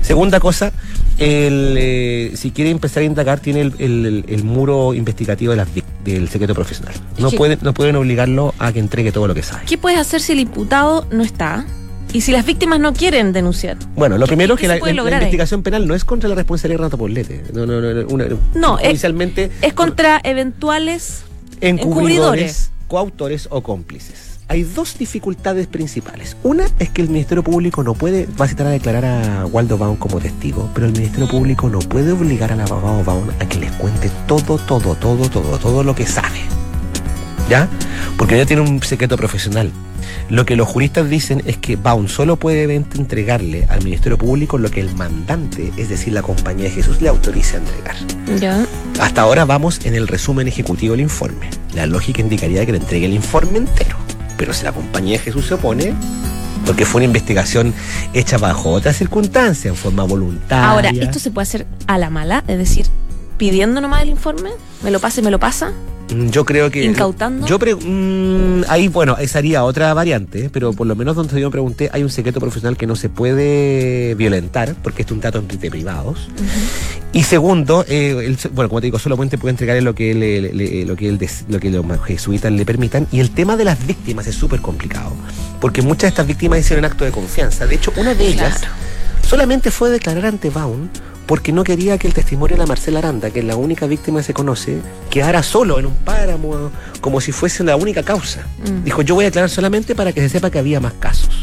Segunda 0.00 0.40
cosa, 0.40 0.72
el, 1.18 1.74
eh, 1.78 2.32
si 2.36 2.50
quiere 2.50 2.70
empezar 2.70 3.02
a 3.02 3.06
indagar, 3.06 3.40
tiene 3.40 3.60
el, 3.60 3.74
el- 3.78 4.06
el- 4.06 4.24
el 4.28 4.44
muro 4.44 4.94
investigativo 4.94 5.50
de 5.52 5.56
las 5.58 5.68
vic- 5.68 5.84
del 6.04 6.28
secreto 6.28 6.54
profesional. 6.54 6.94
No, 7.18 7.30
pueden, 7.30 7.58
no 7.62 7.72
pueden 7.74 7.96
obligarlo 7.96 8.54
a 8.58 8.72
que 8.72 8.78
entregue 8.78 9.12
todo 9.12 9.26
lo 9.28 9.34
que 9.34 9.42
sabe. 9.42 9.62
¿Qué 9.66 9.78
puedes 9.78 9.98
hacer 9.98 10.20
si 10.20 10.32
el 10.32 10.40
imputado 10.40 11.06
no 11.10 11.22
está? 11.22 11.64
Y 12.14 12.20
si 12.22 12.32
las 12.32 12.46
víctimas 12.46 12.78
no 12.80 12.92
quieren 12.94 13.32
denunciar. 13.32 13.76
Bueno, 13.96 14.16
lo 14.16 14.26
primero 14.26 14.54
es 14.54 14.60
¿Qué 14.60 14.62
que 14.62 14.68
la, 14.68 14.76
la- 14.78 14.92
la 15.02 15.02
ahí? 15.08 15.14
investigación 15.14 15.62
penal 15.64 15.86
no 15.86 15.94
es 15.94 16.04
contra 16.04 16.28
la 16.28 16.36
responsabilidad 16.36 16.76
de 16.78 16.82
Renato 16.84 16.96
Poblete. 16.96 17.42
No, 17.52 17.66
no, 17.66 17.80
no. 17.80 17.92
no, 17.92 18.06
una- 18.08 18.26
No, 18.54 18.78
es- 18.78 18.86
judicialmente 18.86 19.50
Es 19.60 19.72
contra 19.74 20.20
eventuales 20.22 21.24
encubridores, 21.60 22.70
coautores 22.88 23.48
o 23.50 23.62
cómplices. 23.62 24.38
Hay 24.46 24.62
dos 24.62 24.98
dificultades 24.98 25.66
principales. 25.66 26.36
Una 26.42 26.66
es 26.78 26.90
que 26.90 27.00
el 27.02 27.08
Ministerio 27.08 27.42
Público 27.42 27.82
no 27.82 27.94
puede, 27.94 28.28
va 28.40 28.44
a 28.44 28.48
citar 28.48 28.66
a 28.66 28.70
declarar 28.70 29.04
a 29.04 29.46
Waldo 29.46 29.78
Baum 29.78 29.96
como 29.96 30.20
testigo, 30.20 30.70
pero 30.74 30.86
el 30.86 30.92
Ministerio 30.92 31.26
Público 31.28 31.68
no 31.70 31.78
puede 31.78 32.12
obligar 32.12 32.52
al 32.52 32.60
abogado 32.60 33.02
Baum 33.02 33.28
a 33.40 33.48
que 33.48 33.58
les 33.58 33.72
cuente 33.72 34.10
todo, 34.28 34.58
todo, 34.58 34.94
todo, 34.96 35.28
todo, 35.30 35.58
todo 35.58 35.82
lo 35.82 35.94
que 35.94 36.06
sabe. 36.06 36.38
¿Ya? 37.48 37.68
Porque 38.16 38.36
ya 38.38 38.46
tiene 38.46 38.62
un 38.62 38.82
secreto 38.82 39.16
profesional. 39.16 39.70
Lo 40.30 40.46
que 40.46 40.56
los 40.56 40.66
juristas 40.68 41.08
dicen 41.10 41.42
es 41.44 41.58
que 41.58 41.76
Baum 41.76 42.08
solo 42.08 42.36
puede 42.36 42.66
ent- 42.78 42.98
entregarle 42.98 43.66
al 43.68 43.82
Ministerio 43.84 44.16
Público 44.16 44.56
lo 44.58 44.70
que 44.70 44.80
el 44.80 44.94
mandante, 44.94 45.70
es 45.76 45.88
decir, 45.90 46.12
la 46.14 46.22
compañía 46.22 46.64
de 46.64 46.70
Jesús, 46.70 47.00
le 47.02 47.08
autorice 47.08 47.56
a 47.56 47.60
entregar. 47.60 47.96
Ya. 48.40 48.66
Hasta 49.00 49.22
ahora 49.22 49.44
vamos 49.44 49.80
en 49.84 49.94
el 49.94 50.08
resumen 50.08 50.48
ejecutivo 50.48 50.92
del 50.92 51.00
informe. 51.02 51.50
La 51.74 51.86
lógica 51.86 52.20
indicaría 52.22 52.64
que 52.64 52.72
le 52.72 52.78
entregue 52.78 53.06
el 53.06 53.12
informe 53.14 53.58
entero. 53.58 53.96
Pero 54.38 54.52
si 54.54 54.64
la 54.64 54.72
compañía 54.72 55.18
de 55.18 55.24
Jesús 55.24 55.46
se 55.46 55.54
opone, 55.54 55.94
porque 56.66 56.86
fue 56.86 57.00
una 57.00 57.06
investigación 57.06 57.74
hecha 58.14 58.38
bajo 58.38 58.70
otras 58.70 58.96
circunstancias, 58.96 59.66
en 59.66 59.76
forma 59.76 60.04
voluntaria. 60.04 60.70
Ahora, 60.70 60.90
¿esto 60.90 61.18
se 61.18 61.30
puede 61.30 61.42
hacer 61.42 61.66
a 61.86 61.98
la 61.98 62.08
mala? 62.10 62.42
Es 62.48 62.56
decir, 62.58 62.86
pidiendo 63.36 63.80
nomás 63.80 64.02
el 64.02 64.10
informe, 64.10 64.50
me 64.82 64.90
lo 64.90 65.00
pasa 65.00 65.20
y 65.20 65.24
me 65.24 65.30
lo 65.30 65.38
pasa. 65.40 65.72
Mm, 66.14 66.28
Yo 66.28 66.44
creo 66.44 66.70
que. 66.70 66.84
¿Incautando? 66.84 67.46
Yo 67.46 67.58
pre- 67.58 67.74
mm, 67.74 68.64
ahí, 68.68 68.88
bueno, 68.88 69.16
esa 69.18 69.34
sería 69.38 69.64
otra 69.64 69.94
variante, 69.94 70.50
pero 70.52 70.72
por 70.74 70.86
lo 70.86 70.94
menos 70.94 71.16
donde 71.16 71.40
yo 71.40 71.46
me 71.48 71.50
pregunté, 71.52 71.88
hay 71.92 72.02
un 72.02 72.10
secreto 72.10 72.40
profesional 72.40 72.76
que 72.76 72.86
no 72.86 72.94
se 72.94 73.08
puede 73.08 74.14
violentar, 74.14 74.74
porque 74.82 75.02
es 75.02 75.10
un 75.10 75.20
trato 75.20 75.38
entre 75.38 75.70
privados. 75.70 76.28
Y 77.14 77.22
segundo, 77.22 77.84
eh, 77.88 78.36
bueno, 78.52 78.68
como 78.68 78.80
te 78.80 78.88
digo, 78.88 78.98
solamente 78.98 79.38
puede 79.38 79.52
entregarle 79.52 79.80
lo 79.82 79.94
que, 79.94 80.10
él, 80.10 80.20
le- 80.20 80.52
le- 80.52 80.84
lo 80.84 80.94
que, 80.96 81.10
des- 81.12 81.44
lo 81.48 81.58
que 81.60 81.70
los 81.70 81.84
jesuitas 82.04 82.52
le 82.52 82.66
permitan. 82.66 83.06
Y 83.12 83.20
el 83.20 83.30
tema 83.30 83.56
de 83.56 83.64
las 83.64 83.86
víctimas 83.86 84.26
es 84.26 84.34
súper 84.34 84.60
complicado, 84.60 85.12
porque 85.60 85.80
muchas 85.80 86.02
de 86.02 86.08
estas 86.08 86.26
víctimas 86.26 86.58
hicieron 86.60 86.84
acto 86.84 87.04
de 87.04 87.12
confianza. 87.12 87.66
De 87.66 87.76
hecho, 87.76 87.92
una 87.96 88.14
de 88.14 88.26
ellas 88.26 88.58
Claro. 88.58 88.74
Solamente 89.34 89.72
fue 89.72 89.88
a 89.88 89.90
declarar 89.90 90.26
ante 90.26 90.48
Baum 90.48 90.88
porque 91.26 91.50
no 91.50 91.64
quería 91.64 91.98
que 91.98 92.06
el 92.06 92.14
testimonio 92.14 92.54
de 92.54 92.60
la 92.60 92.66
Marcela 92.66 93.00
Aranda, 93.00 93.30
que 93.30 93.40
es 93.40 93.44
la 93.44 93.56
única 93.56 93.84
víctima 93.88 94.20
que 94.20 94.26
se 94.26 94.32
conoce, 94.32 94.78
quedara 95.10 95.42
solo 95.42 95.80
en 95.80 95.86
un 95.86 95.94
páramo, 95.94 96.70
como 97.00 97.20
si 97.20 97.32
fuese 97.32 97.64
la 97.64 97.74
única 97.74 98.04
causa. 98.04 98.46
Mm. 98.64 98.84
Dijo, 98.84 99.02
yo 99.02 99.16
voy 99.16 99.24
a 99.24 99.28
declarar 99.28 99.50
solamente 99.50 99.96
para 99.96 100.12
que 100.12 100.20
se 100.20 100.28
sepa 100.28 100.50
que 100.50 100.60
había 100.60 100.78
más 100.78 100.92
casos. 100.92 101.33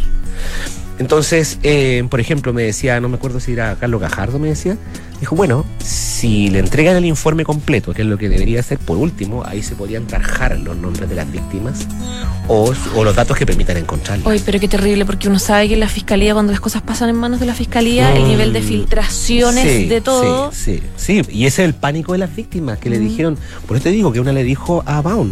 Entonces, 1.02 1.58
eh, 1.64 2.04
por 2.12 2.20
ejemplo, 2.20 2.54
me 2.54 2.62
decía, 2.62 3.00
no 3.02 3.10
me 3.10 3.16
acuerdo 3.16 3.40
si 3.40 3.54
era 3.54 3.76
Carlos 3.80 4.00
Gajardo, 4.00 4.38
me 4.38 4.50
decía, 4.50 4.78
dijo, 5.20 5.36
bueno, 5.36 5.66
si 5.84 6.50
le 6.52 6.60
entregan 6.60 6.96
el 6.96 7.06
informe 7.06 7.44
completo, 7.44 7.92
que 7.92 8.04
es 8.04 8.08
lo 8.08 8.20
que 8.20 8.30
debería 8.30 8.60
hacer, 8.60 8.78
por 8.78 8.98
último, 8.98 9.44
ahí 9.44 9.64
se 9.64 9.74
podrían 9.76 10.06
tarjar 10.06 10.60
los 10.60 10.78
nombres 10.78 11.10
de 11.10 11.16
las 11.16 11.32
víctimas 11.32 11.88
o, 12.48 12.72
o 12.96 13.04
los 13.04 13.16
datos 13.16 13.36
que 13.36 13.48
permitan 13.48 13.78
encontrarlas. 13.78 14.28
Oye, 14.28 14.44
pero 14.46 14.60
qué 14.60 14.68
terrible, 14.68 15.04
porque 15.08 15.28
uno 15.28 15.40
sabe 15.40 15.70
que 15.70 15.74
en 15.74 15.80
la 15.80 15.90
fiscalía, 15.90 16.34
cuando 16.34 16.52
las 16.52 16.62
cosas 16.62 16.84
pasan 16.84 17.10
en 17.10 17.16
manos 17.16 17.40
de 17.40 17.48
la 17.48 17.56
fiscalía, 17.56 18.16
el 18.16 18.22
Mm, 18.22 18.28
nivel 18.28 18.54
de 18.54 18.62
filtraciones 18.62 19.64
sí, 19.66 19.88
de 19.88 20.02
todo. 20.02 20.52
Sí, 20.52 20.84
sí, 20.98 21.22
sí. 21.24 21.32
Y 21.32 21.48
ese 21.48 21.64
es 21.64 21.70
el 21.70 21.74
pánico 21.74 22.12
de 22.12 22.20
las 22.20 22.36
víctimas 22.36 22.78
que 22.78 22.92
le 22.92 23.00
dijeron. 23.00 23.40
Por 23.68 23.78
eso 23.78 23.86
te 23.86 23.90
digo 23.90 24.14
que 24.14 24.20
una 24.20 24.34
le 24.34 24.44
dijo 24.44 24.84
a 24.86 25.02
Baum, 25.02 25.32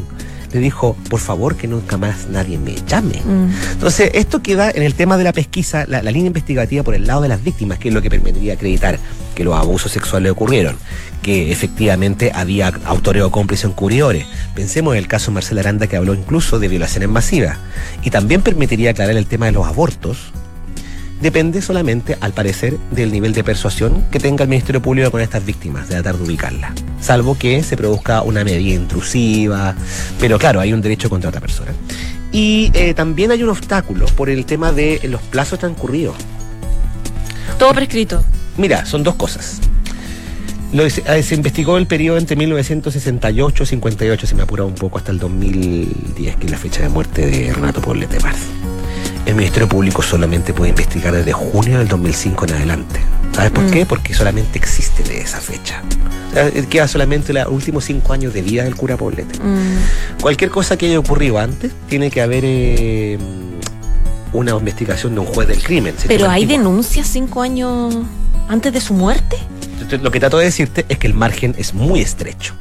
le 0.52 0.60
dijo, 0.60 0.96
por 1.10 1.20
favor 1.20 1.56
que 1.56 1.68
nunca 1.68 1.98
más 1.98 2.28
nadie 2.30 2.58
me 2.58 2.76
llame. 2.88 3.22
Mm. 3.24 3.54
Entonces, 3.74 4.12
esto 4.14 4.42
queda 4.42 4.72
en 4.72 4.84
el 4.84 4.96
tema 4.96 5.18
de 5.18 5.24
la 5.24 5.34
pesquisa, 5.34 5.86
la, 5.88 6.02
la 6.02 6.12
línea 6.12 6.28
investigativa 6.28 6.84
por 6.84 6.96
el 6.96 7.06
lado 7.08 7.22
de 7.22 7.30
las 7.30 7.44
víctimas, 7.44 7.80
que 7.80 7.90
es 7.90 7.94
lo 7.94 8.02
que 8.02 8.10
permitiría 8.10 8.54
acreditar 8.54 9.00
que 9.36 9.44
los 9.44 9.56
abusos 9.56 9.92
sexuales 9.92 10.32
ocurrieron, 10.32 10.76
que 11.22 11.52
efectivamente 11.52 12.32
había 12.34 12.74
autores 12.86 13.24
o 13.24 13.32
cómplices 13.32 13.66
encubridores. 13.66 14.26
Pensemos 14.56 14.94
en 14.94 15.00
el 15.00 15.08
caso 15.08 15.32
de 15.32 15.36
Marcela 15.36 15.62
Aranda, 15.62 15.88
que 15.88 15.96
habló 15.98 16.14
incluso 16.14 16.60
de 16.60 16.68
violaciones 16.68 17.10
masivas. 17.10 17.58
Y 18.04 18.10
también 18.10 18.42
permitiría 18.42 18.92
aclarar 18.92 19.16
el 19.16 19.28
tema 19.28 19.46
de 19.46 19.54
los 19.54 19.68
abortos, 19.68 20.32
depende 21.22 21.62
solamente, 21.62 22.18
al 22.20 22.34
parecer, 22.34 22.78
del 22.92 23.12
nivel 23.12 23.34
de 23.34 23.44
persuasión 23.44 24.06
que 24.12 24.20
tenga 24.20 24.44
el 24.44 24.50
Ministerio 24.50 24.82
Público 24.82 25.12
con 25.12 25.22
estas 25.22 25.46
víctimas, 25.46 25.88
de 25.90 25.96
tratar 25.96 26.18
de 26.18 26.24
ubicarlas. 26.24 26.74
Salvo 27.02 27.38
que 27.38 27.64
se 27.64 27.78
produzca 27.78 28.22
una 28.22 28.44
medida 28.44 28.76
intrusiva, 28.76 29.76
pero 30.20 30.40
claro, 30.40 30.60
hay 30.60 30.74
un 30.74 30.82
derecho 30.82 31.10
contra 31.10 31.30
otra 31.30 31.42
persona. 31.42 31.72
Y 32.32 32.72
eh, 32.74 32.94
también 32.94 33.32
hay 33.32 33.42
un 33.44 33.50
obstáculo 33.50 34.06
por 34.08 34.30
el 34.30 34.46
tema 34.46 34.72
de 34.72 35.00
los 35.04 35.22
plazos 35.22 35.60
transcurridos. 35.60 36.16
Todo 37.58 37.74
prescrito. 37.74 38.24
Mira, 38.58 38.86
son 38.86 39.04
dos 39.04 39.16
cosas. 39.16 39.60
Lo, 40.72 40.88
se, 40.88 41.36
investigó 41.36 41.78
el 41.78 41.88
periodo 41.88 42.20
entre 42.20 42.36
1968 42.36 43.64
y 43.64 43.66
58, 43.66 44.28
se 44.28 44.36
me 44.36 44.44
apura 44.44 44.64
un 44.66 44.76
poco, 44.76 45.00
hasta 45.00 45.12
el 45.12 45.18
2010, 45.18 46.36
que 46.36 46.46
es 46.46 46.52
la 46.52 46.58
fecha 46.58 46.84
de 46.84 46.90
muerte 46.90 47.26
de 47.26 47.52
Renato 47.52 47.82
Poblete 47.82 48.20
Paz. 48.20 48.38
El 49.26 49.36
Ministerio 49.36 49.68
Público 49.70 50.02
solamente 50.02 50.54
puede 50.54 50.70
investigar 50.72 51.14
desde 51.14 51.34
junio 51.34 51.78
del 51.78 51.88
2005 51.88 52.46
en 52.46 52.54
adelante. 52.54 53.00
¿Sabes 53.34 53.52
por 53.52 53.64
Mm. 53.66 53.72
qué? 53.72 53.86
Porque 53.86 54.14
solamente 54.14 54.58
existe 54.58 55.04
de 55.04 55.22
esa 55.22 55.40
fecha. 55.40 55.82
Eh, 56.36 56.66
queda 56.70 56.88
solamente 56.88 57.32
los 57.32 57.48
últimos 57.48 57.86
cinco 57.86 58.14
años 58.14 58.34
de 58.34 58.42
vida 58.42 58.64
del 58.64 58.76
cura 58.76 58.98
Poblete. 58.98 59.38
Mm. 59.40 60.20
Cualquier 60.22 60.50
cosa 60.50 60.78
que 60.78 60.88
haya 60.88 61.00
ocurrido 61.00 61.38
antes, 61.38 61.72
tiene 61.88 62.10
que 62.10 62.22
haber 62.22 62.44
eh, 62.46 63.18
una 64.34 64.52
investigación 64.52 65.14
de 65.14 65.20
un 65.22 65.28
juez 65.28 65.48
del 65.48 65.62
crimen. 65.62 65.94
Pero 66.08 66.30
hay 66.30 66.44
antiguo. 66.44 66.58
denuncias 66.64 67.08
cinco 67.08 67.42
años 67.42 67.96
antes 68.48 68.74
de 68.74 68.82
su 68.82 68.94
muerte. 68.94 69.38
Lo 70.02 70.12
que 70.12 70.20
trato 70.20 70.38
de 70.40 70.46
decirte 70.46 70.86
es 70.90 70.98
que 70.98 71.08
el 71.08 71.14
margen 71.14 71.56
es 71.58 71.74
muy 71.74 72.02
estrecho. 72.02 72.54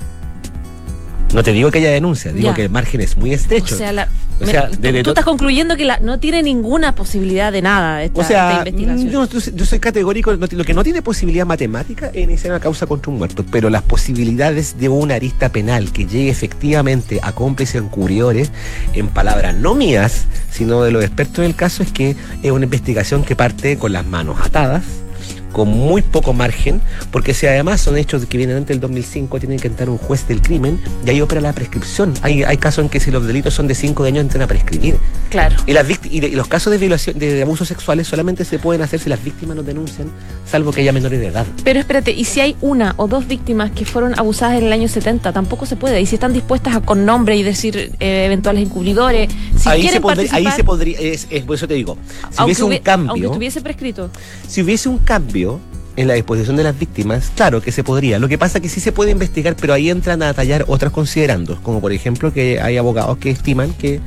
No 1.34 1.42
te 1.42 1.52
digo 1.52 1.70
que 1.70 1.78
haya 1.78 1.90
denuncia, 1.90 2.32
digo 2.32 2.48
Ya. 2.48 2.54
que 2.54 2.62
el 2.62 2.70
margen 2.70 3.00
es 3.02 3.16
muy 3.18 3.32
estrecho. 3.34 3.74
O 3.74 3.78
sea, 3.78 3.92
la- 3.92 4.08
O 4.40 4.46
sea, 4.46 4.70
tú- 4.70 4.88
estás 5.10 5.24
concluyendo 5.24 5.76
que 5.76 5.84
la- 5.84 5.98
no 5.98 6.18
tiene 6.20 6.42
ninguna 6.42 6.94
posibilidad 6.94 7.50
de 7.52 7.60
nada 7.60 8.02
esta, 8.04 8.20
O 8.20 8.24
sea, 8.24 8.50
esta 8.58 8.70
investigación. 8.70 9.28
yo, 9.56 9.64
soy 9.66 9.78
categórico, 9.80 10.32
lo 10.32 10.64
que 10.64 10.74
no 10.74 10.84
tiene 10.84 11.02
posibilidad 11.02 11.44
matemática 11.44 12.10
es 12.14 12.22
iniciar 12.24 12.52
una 12.52 12.60
causa 12.60 12.86
contra 12.86 13.10
un 13.12 13.18
muerto, 13.18 13.44
pero 13.50 13.68
las 13.68 13.82
posibilidades 13.82 14.78
de 14.78 14.88
una 14.88 15.16
arista 15.16 15.50
penal 15.50 15.92
que 15.92 16.06
llegue 16.06 16.30
efectivamente 16.30 17.18
a 17.22 17.32
cómplices 17.32 17.74
encubridores, 17.82 18.50
en 18.94 19.08
palabras 19.08 19.54
no 19.56 19.74
mías, 19.74 20.24
sino 20.50 20.82
de 20.82 20.92
los 20.92 21.04
expertos 21.04 21.38
del 21.42 21.54
caso, 21.56 21.82
es 21.82 21.92
que 21.92 22.14
es 22.42 22.50
una 22.52 22.64
investigación 22.64 23.24
que 23.24 23.34
parte 23.36 23.76
con 23.76 23.92
las 23.92 24.06
manos 24.06 24.38
atadas, 24.42 24.84
con 25.52 25.68
muy 25.68 26.02
poco 26.02 26.32
margen, 26.32 26.80
porque 27.10 27.34
si 27.34 27.46
además 27.46 27.80
son 27.80 27.96
hechos 27.96 28.26
que 28.26 28.36
vienen 28.38 28.56
antes 28.58 28.68
del 28.68 28.80
2005, 28.80 29.38
tienen 29.40 29.58
que 29.58 29.68
entrar 29.68 29.88
un 29.90 29.98
juez 29.98 30.26
del 30.28 30.40
crimen 30.42 30.80
y 31.06 31.10
ahí 31.10 31.20
opera 31.20 31.40
la 31.40 31.52
prescripción. 31.52 32.14
Hay, 32.22 32.42
hay 32.44 32.56
casos 32.58 32.84
en 32.84 32.90
que 32.90 33.00
si 33.00 33.10
los 33.10 33.26
delitos 33.26 33.54
son 33.54 33.66
de 33.66 33.74
5 33.74 34.04
años 34.04 34.22
entran 34.22 34.42
a 34.42 34.46
prescribir. 34.46 34.96
Claro. 35.30 35.56
Y, 35.66 35.72
las 35.72 35.86
y, 36.10 36.20
de- 36.20 36.28
y 36.28 36.32
los 36.32 36.48
casos 36.48 36.70
de 36.70 36.78
violación, 36.78 37.18
de, 37.18 37.34
de 37.34 37.42
abusos 37.42 37.66
sexuales 37.68 38.06
solamente 38.06 38.44
se 38.44 38.58
pueden 38.58 38.82
hacer 38.82 39.00
si 39.00 39.08
las 39.08 39.22
víctimas 39.22 39.56
nos 39.56 39.66
denuncian, 39.66 40.08
salvo 40.50 40.72
que 40.72 40.80
haya 40.82 40.92
menores 40.92 41.20
de 41.20 41.26
edad. 41.28 41.46
Pero 41.64 41.80
espérate, 41.80 42.10
¿y 42.12 42.24
si 42.24 42.40
hay 42.40 42.56
una 42.60 42.94
o 42.96 43.06
dos 43.08 43.26
víctimas 43.26 43.70
que 43.70 43.84
fueron 43.84 44.18
abusadas 44.18 44.58
en 44.58 44.64
el 44.66 44.72
año 44.72 44.88
70? 44.88 45.32
Tampoco 45.32 45.66
se 45.66 45.76
puede. 45.76 46.00
Y 46.00 46.06
si 46.06 46.16
están 46.16 46.32
dispuestas 46.32 46.76
a 46.76 46.80
con 46.80 47.04
nombre 47.04 47.36
y 47.36 47.42
decir 47.42 47.92
eh, 48.00 48.24
eventuales 48.26 48.62
encubridores, 48.64 49.30
si 49.56 49.68
ahí, 49.68 49.80
quieren 49.80 49.96
se 49.96 50.00
podría, 50.00 50.34
ahí 50.34 50.46
se 50.54 50.64
podría, 50.64 50.98
es, 50.98 51.26
es 51.30 51.42
por 51.44 51.56
eso 51.56 51.66
te 51.68 51.74
digo, 51.74 51.96
si 52.06 52.24
aunque 52.38 52.42
hubiese 52.44 52.62
un 52.64 52.70
hubie- 52.70 52.74
aunque 52.76 52.82
cambio, 52.82 53.26
estuviese 53.30 53.60
prescrito. 53.60 54.10
si 54.46 54.62
hubiese 54.62 54.88
un 54.88 54.98
cambio 54.98 55.37
en 55.96 56.06
la 56.06 56.14
disposición 56.14 56.56
de 56.56 56.62
las 56.62 56.78
víctimas, 56.78 57.32
claro 57.34 57.60
que 57.60 57.72
se 57.72 57.82
podría. 57.82 58.18
Lo 58.18 58.28
que 58.28 58.38
pasa 58.38 58.58
es 58.58 58.62
que 58.62 58.68
sí 58.68 58.80
se 58.80 58.92
puede 58.92 59.10
investigar, 59.10 59.56
pero 59.60 59.74
ahí 59.74 59.90
entran 59.90 60.22
a 60.22 60.28
detallar 60.28 60.64
otras 60.68 60.92
considerandos, 60.92 61.58
como 61.60 61.80
por 61.80 61.92
ejemplo 61.92 62.32
que 62.32 62.60
hay 62.60 62.76
abogados 62.76 63.18
que 63.18 63.30
estiman 63.30 63.72
que 63.72 64.00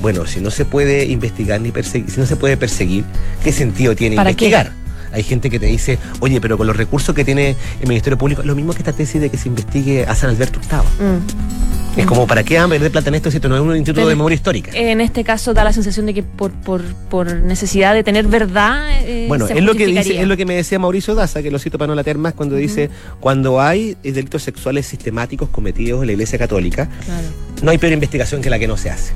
bueno, 0.00 0.26
si 0.26 0.40
no 0.40 0.50
se 0.50 0.64
puede 0.64 1.04
investigar 1.06 1.60
ni 1.60 1.72
perseguir, 1.72 2.10
si 2.10 2.20
no 2.20 2.26
se 2.26 2.36
puede 2.36 2.56
perseguir, 2.56 3.04
¿qué 3.44 3.52
sentido 3.52 3.94
tiene 3.94 4.16
¿Para 4.16 4.34
qué? 4.34 4.46
investigar? 4.46 4.72
Hay 5.12 5.22
gente 5.22 5.50
que 5.50 5.58
te 5.58 5.66
dice, 5.66 5.98
oye, 6.20 6.40
pero 6.40 6.56
con 6.56 6.66
los 6.66 6.76
recursos 6.76 7.14
que 7.14 7.24
tiene 7.24 7.56
el 7.80 7.88
Ministerio 7.88 8.16
Público, 8.16 8.42
lo 8.44 8.54
mismo 8.54 8.72
que 8.72 8.78
esta 8.78 8.92
tesis 8.92 9.20
de 9.20 9.28
que 9.28 9.36
se 9.36 9.48
investigue 9.48 10.04
a 10.06 10.14
San 10.14 10.30
Alberto 10.30 10.60
Hurtado. 10.60 10.84
Mm. 10.84 11.59
Es 11.96 12.06
como, 12.06 12.26
¿para 12.26 12.42
qué 12.44 12.54
van 12.56 12.66
a 12.66 12.68
perder 12.68 12.90
plata 12.92 13.08
en 13.08 13.16
esto 13.16 13.30
si 13.30 13.38
esto 13.38 13.48
no 13.48 13.56
es 13.56 13.60
un 13.62 13.76
instituto 13.76 14.06
de 14.08 14.14
memoria 14.14 14.34
histórica? 14.36 14.70
En 14.74 15.00
este 15.00 15.24
caso 15.24 15.52
da 15.52 15.64
la 15.64 15.72
sensación 15.72 16.06
de 16.06 16.14
que 16.14 16.22
por, 16.22 16.52
por, 16.52 16.82
por 17.10 17.34
necesidad 17.34 17.94
de 17.94 18.04
tener 18.04 18.26
verdad. 18.26 18.88
eh, 19.02 19.26
Bueno, 19.28 19.46
se 19.48 19.58
es 19.58 19.62
lo 19.64 19.74
que 19.74 19.86
dice, 19.86 20.20
es 20.20 20.26
lo 20.26 20.36
que 20.36 20.46
me 20.46 20.54
decía 20.54 20.78
Mauricio 20.78 21.14
Daza, 21.14 21.42
que 21.42 21.50
lo 21.50 21.58
cito 21.58 21.78
para 21.78 21.88
no 21.88 21.94
latear 21.96 22.16
más, 22.16 22.32
cuando 22.34 22.54
dice, 22.56 22.90
cuando 23.18 23.60
hay 23.60 23.96
delitos 24.02 24.42
sexuales 24.42 24.86
sistemáticos 24.86 25.48
cometidos 25.50 26.00
en 26.02 26.06
la 26.06 26.12
Iglesia 26.12 26.38
Católica, 26.38 26.88
Claro. 27.04 27.26
no 27.62 27.70
hay 27.72 27.78
peor 27.78 27.92
investigación 27.92 28.40
que 28.40 28.50
la 28.50 28.58
que 28.58 28.68
no 28.68 28.76
se 28.76 28.90
hace. 28.90 29.12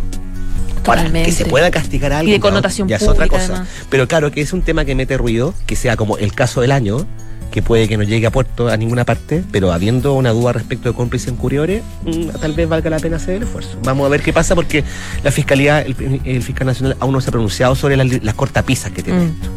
Ahora, 0.86 1.00
Totalmente. 1.02 1.30
que 1.30 1.34
se 1.34 1.46
pueda 1.46 1.70
castigar 1.70 2.12
a 2.12 2.16
Y 2.16 2.18
alguien 2.20 2.36
de 2.36 2.40
connotación 2.40 2.88
ya 2.88 2.96
es 2.96 3.08
otra 3.08 3.26
cosa. 3.28 3.44
además. 3.44 3.68
Pero 3.88 4.06
claro 4.08 4.30
que 4.30 4.42
es 4.42 4.52
un 4.52 4.60
tema 4.62 4.84
que 4.84 4.94
mete 4.94 5.16
ruido, 5.16 5.54
que 5.66 5.76
sea 5.76 5.96
como 5.96 6.18
el 6.18 6.34
caso 6.34 6.60
del 6.60 6.72
año, 6.72 7.06
que 7.54 7.62
puede 7.62 7.86
que 7.86 7.96
no 7.96 8.02
llegue 8.02 8.26
a 8.26 8.32
puerto 8.32 8.68
a 8.68 8.76
ninguna 8.76 9.04
parte, 9.04 9.44
pero 9.52 9.72
habiendo 9.72 10.14
una 10.14 10.30
duda 10.30 10.52
respecto 10.52 10.88
de 10.88 10.94
cómplices 10.96 11.28
encubridores, 11.28 11.84
mm, 12.04 12.30
tal 12.40 12.52
vez 12.52 12.68
valga 12.68 12.90
la 12.90 12.98
pena 12.98 13.16
hacer 13.18 13.36
el 13.36 13.44
esfuerzo. 13.44 13.78
Vamos 13.84 14.04
a 14.04 14.08
ver 14.08 14.22
qué 14.22 14.32
pasa 14.32 14.56
porque 14.56 14.82
la 15.22 15.30
Fiscalía, 15.30 15.80
el, 15.82 16.20
el 16.24 16.42
Fiscal 16.42 16.66
Nacional 16.66 16.96
aún 16.98 17.12
no 17.12 17.20
se 17.20 17.28
ha 17.28 17.30
pronunciado 17.30 17.76
sobre 17.76 17.96
las, 17.96 18.24
las 18.24 18.34
cortapisas 18.34 18.90
que 18.90 19.04
tiene 19.04 19.20
Mm. 19.20 19.28
esto. 19.28 19.48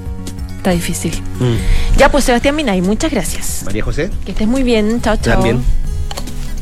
Está 0.57 0.69
difícil. 0.71 1.11
Mm. 1.39 1.97
Ya, 1.97 2.11
pues 2.11 2.23
Sebastián 2.25 2.55
Minay, 2.55 2.81
muchas 2.81 3.09
gracias. 3.11 3.63
María 3.65 3.83
José, 3.83 4.11
Que 4.25 4.31
estés 4.33 4.47
muy 4.47 4.61
bien. 4.61 5.01
Chao, 5.01 5.15
chao. 5.17 5.33
también. 5.33 5.63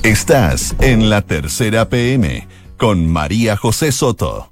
Estás 0.03 0.73
en 0.79 1.09
la 1.09 1.21
tercera 1.21 1.89
PM 1.89 2.47
con 2.77 3.07
María 3.09 3.57
José 3.57 3.91
Soto. 3.91 4.47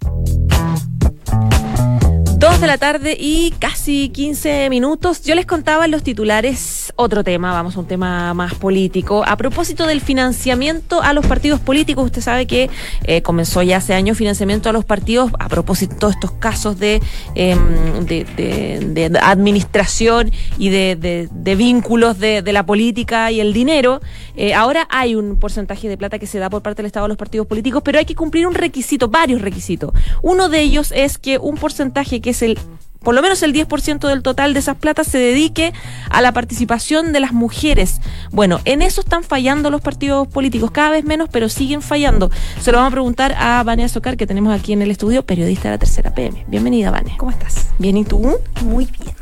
De 2.60 2.68
la 2.68 2.78
tarde 2.78 3.18
y 3.20 3.52
casi 3.60 4.08
15 4.08 4.70
minutos. 4.70 5.22
Yo 5.24 5.36
les 5.36 5.46
contaba 5.46 5.84
en 5.84 5.92
los 5.92 6.02
titulares 6.02 6.94
otro 6.96 7.22
tema, 7.22 7.52
vamos 7.52 7.76
a 7.76 7.80
un 7.82 7.88
tema 7.88 8.34
más 8.34 8.54
político. 8.56 9.22
A 9.28 9.36
propósito 9.36 9.86
del 9.86 10.00
financiamiento 10.00 11.02
a 11.02 11.12
los 11.12 11.26
partidos 11.26 11.60
políticos, 11.60 12.06
usted 12.06 12.22
sabe 12.22 12.48
que 12.48 12.70
eh, 13.04 13.22
comenzó 13.22 13.64
ya 13.64 13.78
hace 13.78 13.94
años 13.96 14.18
financiamiento 14.18 14.70
a 14.70 14.72
los 14.72 14.86
partidos 14.86 15.32
a 15.40 15.50
propósito 15.50 16.08
de 16.08 16.14
estos 16.14 16.32
casos 16.32 16.80
de, 16.80 17.02
em, 17.36 18.06
de, 18.06 18.24
de- 18.24 19.20
administración 19.22 20.32
y 20.58 20.70
de, 20.70 20.96
de- 20.96 21.56
vínculos 21.56 22.18
de, 22.18 22.42
la 22.54 22.66
política 22.66 23.30
y 23.30 23.42
el 23.42 23.52
dinero. 23.52 24.00
Eh, 24.38 24.54
ahora 24.54 24.88
hay 24.90 25.16
un 25.16 25.36
porcentaje 25.36 25.90
de 25.90 25.98
plata 25.98 26.18
que 26.18 26.28
se 26.28 26.40
da 26.40 26.50
por 26.50 26.62
parte 26.62 26.78
del 26.82 26.86
Estado 26.88 27.06
a 27.06 27.10
los 27.10 27.18
partidos 27.18 27.46
políticos, 27.46 27.82
pero 27.84 28.00
hay 28.00 28.06
que 28.06 28.16
cumplir 28.16 28.48
un 28.48 28.54
requisito, 28.54 29.10
varios 29.10 29.42
requisitos. 29.42 29.92
Uno 30.22 30.48
de 30.48 30.62
ellos 30.62 30.94
es 30.96 31.18
que 31.18 31.38
un 31.38 31.56
porcentaje 31.56 32.22
que 32.22 32.30
es 32.30 32.42
el 32.44 32.60
por 33.04 33.14
lo 33.14 33.22
menos 33.22 33.44
el 33.44 33.54
10% 33.54 34.08
del 34.08 34.24
total 34.24 34.54
de 34.54 34.60
esas 34.60 34.78
platas 34.78 35.08
se 35.08 35.18
dedique 35.18 35.74
a 36.10 36.22
la 36.22 36.32
participación 36.32 37.12
de 37.12 37.20
las 37.20 37.34
mujeres. 37.34 38.00
Bueno, 38.32 38.62
en 38.66 38.82
eso 38.82 39.02
están 39.02 39.24
fallando 39.24 39.70
los 39.70 39.82
partidos 39.82 40.28
políticos, 40.28 40.72
cada 40.72 40.92
vez 40.92 41.04
menos, 41.04 41.28
pero 41.30 41.50
siguen 41.50 41.82
fallando. 41.82 42.32
Se 42.62 42.72
lo 42.72 42.78
vamos 42.78 42.92
a 42.92 42.96
preguntar 42.96 43.36
a 43.38 43.62
Vania 43.64 43.90
Socar, 43.90 44.16
que 44.16 44.26
tenemos 44.26 44.58
aquí 44.58 44.72
en 44.72 44.82
el 44.82 44.90
estudio, 44.90 45.26
periodista 45.26 45.64
de 45.64 45.72
la 45.72 45.80
tercera 45.80 46.16
PM. 46.16 46.46
Bienvenida, 46.48 46.92
Vania. 46.92 47.16
¿Cómo 47.18 47.32
estás? 47.32 47.68
Bien, 47.78 47.98
¿y 47.98 48.06
tú? 48.06 48.40
Muy 48.64 48.86
bien. 48.86 49.14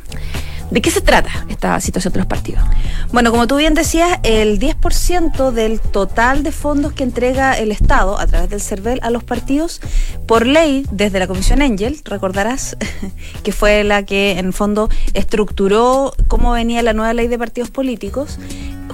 ¿De 0.71 0.81
qué 0.81 0.89
se 0.89 1.01
trata 1.01 1.45
esta 1.49 1.79
situación 1.81 2.13
de 2.13 2.19
los 2.19 2.27
partidos? 2.27 2.63
Bueno, 3.11 3.29
como 3.29 3.45
tú 3.45 3.57
bien 3.57 3.73
decías, 3.73 4.19
el 4.23 4.57
10% 4.57 5.51
del 5.51 5.81
total 5.81 6.43
de 6.43 6.53
fondos 6.53 6.93
que 6.93 7.03
entrega 7.03 7.57
el 7.59 7.73
Estado 7.73 8.17
a 8.17 8.25
través 8.25 8.49
del 8.49 8.61
CERVEL 8.61 9.01
a 9.03 9.09
los 9.09 9.21
partidos, 9.21 9.81
por 10.27 10.47
ley, 10.47 10.87
desde 10.89 11.19
la 11.19 11.27
Comisión 11.27 11.61
Engel, 11.61 11.99
recordarás, 12.05 12.77
que 13.43 13.51
fue 13.51 13.83
la 13.83 14.03
que 14.03 14.39
en 14.39 14.53
fondo 14.53 14.89
estructuró 15.13 16.13
cómo 16.29 16.53
venía 16.53 16.81
la 16.83 16.93
nueva 16.93 17.13
ley 17.13 17.27
de 17.27 17.37
partidos 17.37 17.69
políticos, 17.69 18.39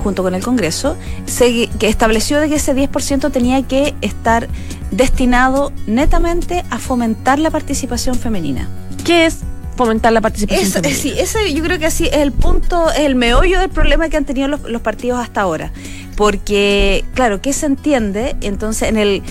junto 0.04 0.24
con 0.24 0.34
el 0.34 0.44
Congreso, 0.44 0.98
que 1.38 1.88
estableció 1.88 2.40
que 2.42 2.56
ese 2.56 2.76
10% 2.76 3.32
tenía 3.32 3.62
que 3.68 3.94
estar 4.02 4.48
destinado 4.90 5.72
netamente 5.86 6.64
a 6.72 6.80
fomentar 6.80 7.38
la 7.38 7.52
participación 7.52 8.16
femenina. 8.16 8.68
¿Qué 9.04 9.28
es 9.28 9.44
fomentar 9.78 10.12
la 10.12 10.22
participación 10.22 10.66
Es, 10.68 10.74
femenina? 10.74 11.00
sí, 11.00 11.14
ese 11.18 11.54
yo 11.54 11.64
creo 11.64 11.80
que 11.80 11.86
así 11.86 12.06
es 12.08 12.14
el 12.18 12.32
punto, 12.32 12.90
es 12.92 13.00
el 13.00 13.16
meollo 13.16 13.60
del 13.60 13.70
problema 13.70 14.10
que 14.10 14.18
han 14.18 14.26
tenido 14.26 14.48
los, 14.48 14.62
los 14.64 14.82
partidos 14.82 15.20
hasta 15.20 15.42
ahora. 15.42 15.72
Porque, 16.16 17.06
claro, 17.14 17.42
¿qué 17.42 17.54
se 17.54 17.68
entiende? 17.68 18.36
Entonces, 18.42 18.90
en 18.90 18.98
el. 18.98 19.22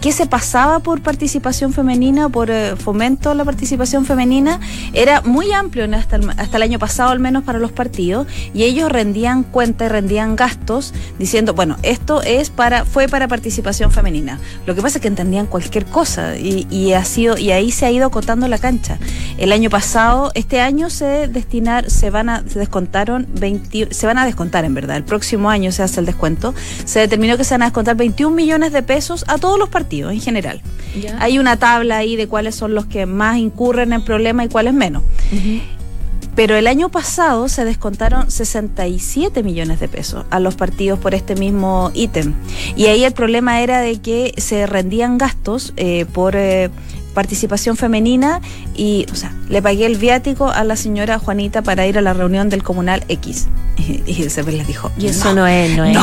¿Qué 0.00 0.12
se 0.12 0.26
pasaba 0.26 0.80
por 0.80 1.00
participación 1.00 1.72
femenina, 1.72 2.28
por 2.28 2.50
eh, 2.50 2.76
fomento 2.76 3.30
a 3.30 3.34
la 3.34 3.44
participación 3.44 4.04
femenina? 4.04 4.60
Era 4.92 5.22
muy 5.22 5.52
amplio 5.52 5.86
hasta, 5.96 6.16
el, 6.16 6.30
hasta 6.30 6.58
el 6.58 6.62
año 6.62 6.78
pasado, 6.78 7.10
al 7.10 7.18
menos 7.18 7.44
para 7.44 7.58
los 7.58 7.72
partidos, 7.72 8.26
y 8.54 8.64
ellos 8.64 8.92
rendían 8.92 9.42
cuenta 9.42 9.86
y 9.86 9.88
rendían 9.88 10.36
gastos 10.36 10.92
diciendo, 11.18 11.54
bueno, 11.54 11.76
esto 11.82 12.22
es 12.22 12.50
para, 12.50 12.84
fue 12.84 13.08
para 13.08 13.26
participación 13.26 13.90
femenina. 13.90 14.38
Lo 14.66 14.74
que 14.74 14.82
pasa 14.82 14.98
es 14.98 15.02
que 15.02 15.08
entendían 15.08 15.46
cualquier 15.46 15.86
cosa 15.86 16.36
y, 16.36 16.66
y 16.70 16.92
ha 16.92 17.04
sido, 17.04 17.38
y 17.38 17.50
ahí 17.50 17.72
se 17.72 17.86
ha 17.86 17.90
ido 17.90 18.06
acotando 18.06 18.46
la 18.48 18.58
cancha. 18.58 18.98
El 19.38 19.50
año 19.50 19.70
pasado, 19.70 20.30
este 20.34 20.60
año 20.60 20.90
se 20.90 21.26
destinar, 21.26 21.90
se 21.90 22.10
van 22.10 22.28
a, 22.28 22.44
se 22.46 22.58
descontaron 22.58 23.26
20, 23.30 23.88
se 23.92 24.06
van 24.06 24.18
a 24.18 24.26
descontar 24.26 24.64
en 24.66 24.74
verdad, 24.74 24.98
el 24.98 25.04
próximo 25.04 25.48
año 25.48 25.72
se 25.72 25.82
hace 25.82 26.00
el 26.00 26.06
descuento, 26.06 26.54
se 26.84 27.00
determinó 27.00 27.36
que 27.38 27.44
se 27.44 27.54
van 27.54 27.62
a 27.62 27.66
descontar 27.66 27.96
21 27.96 28.36
millones 28.36 28.72
de 28.72 28.82
pesos 28.82 29.24
a 29.26 29.38
todos 29.38 29.58
los 29.58 29.68
partidos 29.70 29.85
en 29.90 30.20
general. 30.20 30.60
Ya. 31.00 31.16
Hay 31.20 31.38
una 31.38 31.56
tabla 31.56 31.98
ahí 31.98 32.16
de 32.16 32.26
cuáles 32.28 32.54
son 32.54 32.74
los 32.74 32.86
que 32.86 33.06
más 33.06 33.38
incurren 33.38 33.92
en 33.92 34.04
problemas 34.04 34.46
y 34.46 34.48
cuáles 34.48 34.74
menos. 34.74 35.02
Pero 36.34 36.54
el 36.54 36.66
año 36.66 36.90
pasado 36.90 37.48
se 37.48 37.64
descontaron 37.64 38.30
67 38.30 39.42
millones 39.42 39.80
de 39.80 39.88
pesos 39.88 40.26
a 40.28 40.38
los 40.38 40.54
partidos 40.54 40.98
por 40.98 41.14
este 41.14 41.34
mismo 41.34 41.90
ítem. 41.94 42.34
Y 42.76 42.86
ahí 42.86 43.04
el 43.04 43.12
problema 43.12 43.62
era 43.62 43.80
de 43.80 43.98
que 44.00 44.34
se 44.36 44.66
rendían 44.66 45.18
gastos 45.18 45.72
eh, 45.76 46.04
por... 46.12 46.36
Eh, 46.36 46.70
participación 47.16 47.78
femenina 47.78 48.42
y, 48.76 49.06
o 49.10 49.14
sea, 49.14 49.32
le 49.48 49.62
pagué 49.62 49.86
el 49.86 49.96
viático 49.96 50.50
a 50.50 50.64
la 50.64 50.76
señora 50.76 51.18
Juanita 51.18 51.62
para 51.62 51.86
ir 51.86 51.96
a 51.96 52.02
la 52.02 52.12
reunión 52.12 52.50
del 52.50 52.62
comunal 52.62 53.02
X. 53.08 53.48
Y, 54.06 54.22
el 54.22 54.30
CERVEL 54.30 54.58
les 54.58 54.66
dijo, 54.66 54.90
y 54.98 55.06
eso 55.06 55.34
no, 55.34 55.46
es, 55.46 55.76
no, 55.76 55.84
es. 55.84 55.94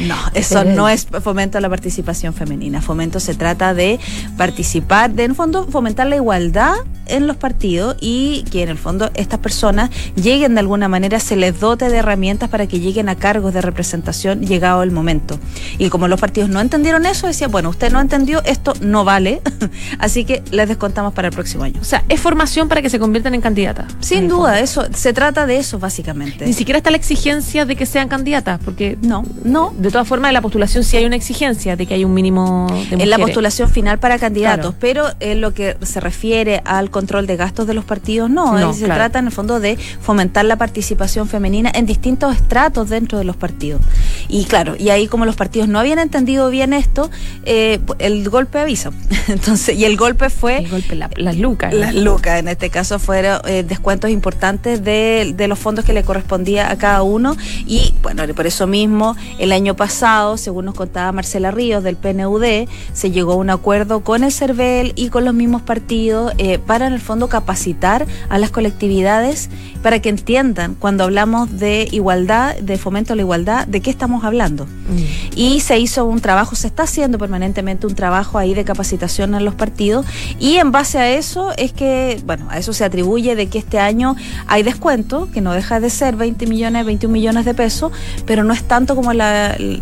No, 0.00 0.16
eso 0.34 0.64
no 0.64 0.88
es 0.88 1.06
fomento 1.06 1.58
a 1.58 1.60
la 1.60 1.68
participación 1.68 2.34
femenina. 2.34 2.80
Fomento 2.82 3.20
se 3.20 3.34
trata 3.34 3.74
de 3.74 3.98
participar, 4.36 5.12
de 5.12 5.24
en 5.24 5.30
el 5.32 5.36
fondo 5.36 5.66
fomentar 5.66 6.06
la 6.06 6.16
igualdad 6.16 6.74
en 7.06 7.26
los 7.26 7.36
partidos 7.36 7.96
y 8.00 8.44
que 8.50 8.62
en 8.62 8.68
el 8.68 8.78
fondo 8.78 9.10
estas 9.14 9.40
personas 9.40 9.90
lleguen 10.14 10.54
de 10.54 10.60
alguna 10.60 10.88
manera, 10.88 11.20
se 11.20 11.36
les 11.36 11.58
dote 11.60 11.88
de 11.88 11.98
herramientas 11.98 12.48
para 12.48 12.66
que 12.66 12.80
lleguen 12.80 13.08
a 13.08 13.16
cargos 13.16 13.54
de 13.54 13.60
representación 13.60 14.40
llegado 14.40 14.82
el 14.82 14.90
momento. 14.90 15.38
Y 15.78 15.88
como 15.88 16.08
los 16.08 16.20
partidos 16.20 16.50
no 16.50 16.60
entendieron 16.60 17.06
eso, 17.06 17.26
decían, 17.26 17.50
bueno, 17.50 17.70
usted 17.70 17.92
no 17.92 18.00
entendió, 18.00 18.42
esto 18.44 18.74
no 18.80 19.04
vale, 19.04 19.40
así 19.98 20.15
que 20.24 20.42
les 20.50 20.68
descontamos 20.68 21.12
para 21.12 21.28
el 21.28 21.34
próximo 21.34 21.64
año. 21.64 21.80
O 21.80 21.84
sea, 21.84 22.04
es 22.08 22.20
formación 22.20 22.68
para 22.68 22.82
que 22.82 22.90
se 22.90 22.98
conviertan 22.98 23.34
en 23.34 23.40
candidatas. 23.40 23.92
Sin 24.00 24.28
duda, 24.28 24.60
eso 24.60 24.86
se 24.92 25.12
trata 25.12 25.46
de 25.46 25.58
eso 25.58 25.78
básicamente. 25.78 26.46
Ni 26.46 26.52
siquiera 26.52 26.78
está 26.78 26.90
la 26.90 26.96
exigencia 26.96 27.64
de 27.64 27.76
que 27.76 27.86
sean 27.86 28.08
candidatas, 28.08 28.60
porque 28.64 28.98
no, 29.02 29.24
no. 29.44 29.74
De 29.78 29.90
todas 29.90 30.06
formas, 30.06 30.30
en 30.30 30.34
la 30.34 30.42
postulación 30.42 30.84
sí 30.84 30.96
hay 30.96 31.04
una 31.04 31.16
exigencia 31.16 31.76
de 31.76 31.86
que 31.86 31.94
hay 31.94 32.04
un 32.04 32.14
mínimo 32.14 32.66
de 32.68 32.74
mujeres. 32.74 33.00
En 33.00 33.10
la 33.10 33.18
postulación 33.18 33.70
final 33.70 33.98
para 33.98 34.18
candidatos, 34.18 34.74
pero 34.78 35.06
en 35.20 35.40
lo 35.40 35.54
que 35.54 35.76
se 35.82 36.00
refiere 36.00 36.62
al 36.64 36.90
control 36.90 37.26
de 37.26 37.36
gastos 37.36 37.66
de 37.66 37.74
los 37.74 37.84
partidos, 37.84 38.30
no, 38.30 38.72
se 38.72 38.86
trata 38.86 39.18
en 39.18 39.26
el 39.26 39.32
fondo 39.32 39.60
de 39.60 39.76
fomentar 40.00 40.44
la 40.44 40.56
participación 40.56 41.28
femenina 41.28 41.70
en 41.74 41.86
distintos 41.86 42.34
estratos 42.34 42.88
dentro 42.88 43.18
de 43.18 43.24
los 43.24 43.36
partidos. 43.36 43.80
Y 44.28 44.44
claro, 44.44 44.74
y 44.78 44.90
ahí 44.90 45.06
como 45.06 45.24
los 45.24 45.36
partidos 45.36 45.68
no 45.68 45.78
habían 45.78 45.98
entendido 45.98 46.50
bien 46.50 46.72
esto, 46.72 47.10
eh, 47.44 47.80
el 47.98 48.28
golpe 48.28 48.58
avisa. 48.58 48.90
Entonces, 49.28 49.76
y 49.76 49.84
el 49.84 49.96
golpe 49.96 50.05
fue... 50.30 50.58
El 50.58 50.68
golpe, 50.68 50.94
las 50.94 51.36
lucas. 51.36 51.74
Las 51.74 51.94
lucas, 51.94 52.38
en 52.38 52.48
este 52.48 52.70
caso 52.70 52.98
fueron 52.98 53.40
eh, 53.46 53.64
descuentos 53.66 54.10
importantes 54.10 54.84
de, 54.84 55.34
de 55.36 55.48
los 55.48 55.58
fondos 55.58 55.84
que 55.84 55.92
le 55.92 56.04
correspondía 56.04 56.70
a 56.70 56.76
cada 56.76 57.02
uno. 57.02 57.36
Y 57.66 57.94
bueno, 58.02 58.22
por 58.34 58.46
eso 58.46 58.66
mismo, 58.66 59.16
el 59.38 59.52
año 59.52 59.74
pasado, 59.74 60.36
según 60.36 60.66
nos 60.66 60.74
contaba 60.74 61.12
Marcela 61.12 61.50
Ríos 61.50 61.82
del 61.82 61.96
PNUD, 61.96 62.68
se 62.92 63.10
llegó 63.10 63.32
a 63.32 63.36
un 63.36 63.50
acuerdo 63.50 64.00
con 64.00 64.24
el 64.24 64.32
CERVEL 64.32 64.92
y 64.96 65.08
con 65.08 65.24
los 65.24 65.34
mismos 65.34 65.62
partidos 65.62 66.32
eh, 66.38 66.58
para 66.58 66.86
en 66.86 66.92
el 66.92 67.00
fondo 67.00 67.28
capacitar 67.28 68.06
a 68.28 68.38
las 68.38 68.50
colectividades 68.50 69.48
para 69.82 70.00
que 70.00 70.08
entiendan 70.08 70.74
cuando 70.74 71.04
hablamos 71.04 71.58
de 71.58 71.88
igualdad, 71.90 72.56
de 72.56 72.76
fomento 72.76 73.12
a 73.12 73.16
la 73.16 73.22
igualdad, 73.22 73.66
de 73.66 73.80
qué 73.80 73.90
estamos 73.90 74.24
hablando. 74.24 74.66
Mm. 74.66 75.36
Y 75.36 75.60
se 75.60 75.78
hizo 75.78 76.04
un 76.04 76.20
trabajo, 76.20 76.56
se 76.56 76.66
está 76.66 76.84
haciendo 76.84 77.18
permanentemente 77.18 77.86
un 77.86 77.94
trabajo 77.94 78.38
ahí 78.38 78.52
de 78.52 78.64
capacitación 78.64 79.34
en 79.34 79.44
los 79.44 79.54
partidos 79.54 79.95
y 80.38 80.56
en 80.56 80.72
base 80.72 80.98
a 80.98 81.10
eso 81.10 81.52
es 81.56 81.72
que, 81.72 82.20
bueno, 82.24 82.46
a 82.50 82.58
eso 82.58 82.72
se 82.72 82.84
atribuye 82.84 83.36
de 83.36 83.48
que 83.48 83.58
este 83.58 83.78
año 83.78 84.16
hay 84.46 84.62
descuento, 84.62 85.28
que 85.32 85.40
no 85.40 85.52
deja 85.52 85.80
de 85.80 85.90
ser 85.90 86.16
20 86.16 86.46
millones, 86.46 86.84
21 86.84 87.12
millones 87.12 87.44
de 87.44 87.54
pesos, 87.54 87.92
pero 88.26 88.44
no 88.44 88.52
es 88.52 88.62
tanto 88.64 88.96
como 88.96 89.12
el, 89.12 89.20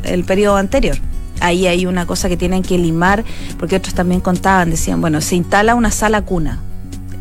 el 0.05 0.25
periodo 0.25 0.57
anterior. 0.57 0.97
Ahí 1.41 1.67
hay 1.67 1.87
una 1.87 2.07
cosa 2.07 2.29
que 2.29 2.37
tienen 2.37 2.63
que 2.63 2.79
limar, 2.79 3.25
porque 3.59 3.77
otros 3.77 3.95
también 3.95 4.21
contaban, 4.21 4.71
decían, 4.71 5.01
bueno, 5.01 5.21
se 5.21 5.37
instala 5.37 5.75
una 5.75 5.91
sala 5.91 6.23
cuna, 6.23 6.61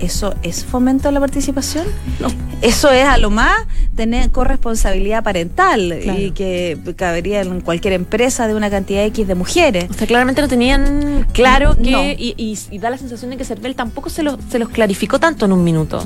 ¿Eso 0.03 0.35
es 0.43 0.65
fomento 0.65 1.07
a 1.07 1.11
la 1.13 1.21
participación? 1.21 1.87
No. 2.19 2.27
Eso 2.61 2.91
es 2.91 3.05
a 3.05 3.17
lo 3.17 3.29
más 3.29 3.55
tener 3.95 4.31
corresponsabilidad 4.31 5.23
parental 5.23 5.97
y 6.17 6.31
que 6.31 6.77
cabería 6.95 7.41
en 7.41 7.61
cualquier 7.61 7.93
empresa 7.93 8.47
de 8.47 8.55
una 8.55 8.69
cantidad 8.69 9.05
X 9.05 9.27
de 9.27 9.35
mujeres. 9.35 9.89
O 9.89 9.93
sea, 9.93 10.07
claramente 10.07 10.41
no 10.41 10.47
tenían 10.47 11.25
claro 11.31 11.75
que, 11.77 12.15
y, 12.17 12.77
da 12.79 12.89
la 12.89 12.97
sensación 12.97 13.31
de 13.31 13.37
que 13.37 13.45
Cervel 13.45 13.75
tampoco 13.75 14.09
se, 14.09 14.23
se 14.49 14.59
los 14.59 14.69
clarificó 14.69 15.19
tanto 15.19 15.45
en 15.45 15.53
un 15.53 15.63
minuto. 15.63 16.05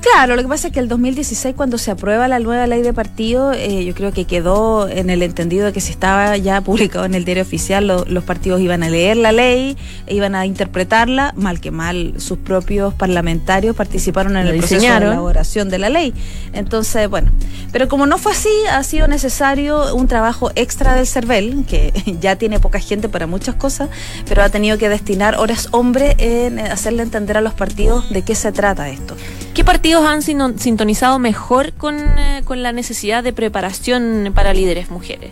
Claro, 0.00 0.36
lo 0.36 0.42
que 0.42 0.48
pasa 0.48 0.68
es 0.68 0.72
que 0.72 0.80
el 0.80 0.88
2016 0.88 1.54
cuando 1.54 1.76
se 1.76 1.90
aprueba 1.90 2.28
la 2.28 2.38
nueva 2.38 2.66
ley 2.66 2.82
de 2.82 2.92
partido, 2.92 3.52
eh, 3.52 3.84
yo 3.84 3.94
creo 3.94 4.12
que 4.12 4.26
quedó 4.26 4.88
en 4.88 5.10
el 5.10 5.22
entendido 5.22 5.66
de 5.66 5.72
que 5.72 5.80
si 5.80 5.90
estaba 5.90 6.36
ya 6.36 6.60
publicado 6.60 7.04
en 7.04 7.14
el 7.14 7.24
diario 7.24 7.42
oficial, 7.42 7.86
los 7.86 8.24
partidos 8.24 8.60
iban 8.60 8.82
a 8.82 8.88
leer 8.88 9.16
la 9.16 9.32
ley, 9.32 9.76
e 10.06 10.14
iban 10.14 10.34
a 10.34 10.46
interpretarla, 10.46 11.32
mal 11.36 11.60
que 11.60 11.70
mal 11.70 12.14
sus 12.18 12.38
propios 12.38 12.94
parlamentarios 12.94 13.33
participaron 13.74 14.36
en 14.36 14.46
el 14.46 14.58
proceso 14.58 14.80
de 14.80 14.96
elaboración 14.96 15.68
de 15.68 15.78
la 15.78 15.88
ley. 15.88 16.14
Entonces, 16.52 17.08
bueno, 17.08 17.30
pero 17.72 17.88
como 17.88 18.06
no 18.06 18.18
fue 18.18 18.32
así, 18.32 18.50
ha 18.70 18.82
sido 18.82 19.08
necesario 19.08 19.94
un 19.94 20.06
trabajo 20.08 20.50
extra 20.54 20.94
del 20.94 21.06
CERVEL, 21.06 21.64
que 21.66 21.92
ya 22.20 22.36
tiene 22.36 22.60
poca 22.60 22.78
gente 22.78 23.08
para 23.08 23.26
muchas 23.26 23.54
cosas, 23.54 23.88
pero 24.28 24.42
ha 24.42 24.48
tenido 24.48 24.78
que 24.78 24.88
destinar 24.88 25.36
horas 25.36 25.68
hombre 25.72 26.16
en 26.18 26.58
hacerle 26.58 27.02
entender 27.02 27.36
a 27.36 27.40
los 27.40 27.54
partidos 27.54 28.08
de 28.10 28.22
qué 28.22 28.34
se 28.34 28.52
trata 28.52 28.88
esto. 28.88 29.16
¿Qué 29.54 29.64
partidos 29.64 30.04
han 30.04 30.22
sintonizado 30.22 31.18
mejor 31.18 31.72
con, 31.74 31.96
eh, 31.98 32.42
con 32.44 32.62
la 32.62 32.72
necesidad 32.72 33.22
de 33.22 33.32
preparación 33.32 34.32
para 34.34 34.52
líderes 34.52 34.90
mujeres? 34.90 35.30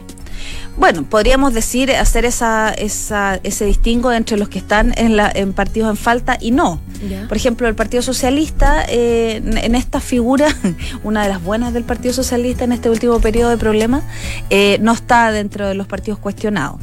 Bueno, 0.76 1.04
podríamos 1.04 1.52
decir, 1.52 1.92
hacer 1.92 2.24
esa, 2.24 2.70
esa, 2.70 3.38
ese 3.42 3.64
distingo 3.66 4.12
entre 4.12 4.36
los 4.38 4.48
que 4.48 4.58
están 4.58 4.94
en, 4.96 5.16
la, 5.16 5.30
en 5.34 5.52
partidos 5.52 5.90
en 5.90 5.96
falta 5.96 6.38
y 6.40 6.50
no. 6.50 6.80
Por 7.28 7.36
ejemplo, 7.36 7.66
el 7.66 7.74
Partido 7.74 8.00
Socialista, 8.02 8.84
eh, 8.88 9.42
en, 9.44 9.74
esta 9.74 10.00
figura, 10.00 10.48
una 11.02 11.24
de 11.24 11.28
las 11.28 11.42
buenas 11.42 11.72
del 11.72 11.82
Partido 11.84 12.14
Socialista 12.14 12.64
en 12.64 12.72
este 12.72 12.90
último 12.90 13.20
periodo 13.20 13.50
de 13.50 13.56
problemas, 13.56 14.04
eh, 14.50 14.78
no 14.80 14.92
está 14.92 15.32
dentro 15.32 15.66
de 15.66 15.74
los 15.74 15.86
partidos 15.88 16.20
cuestionados 16.20 16.80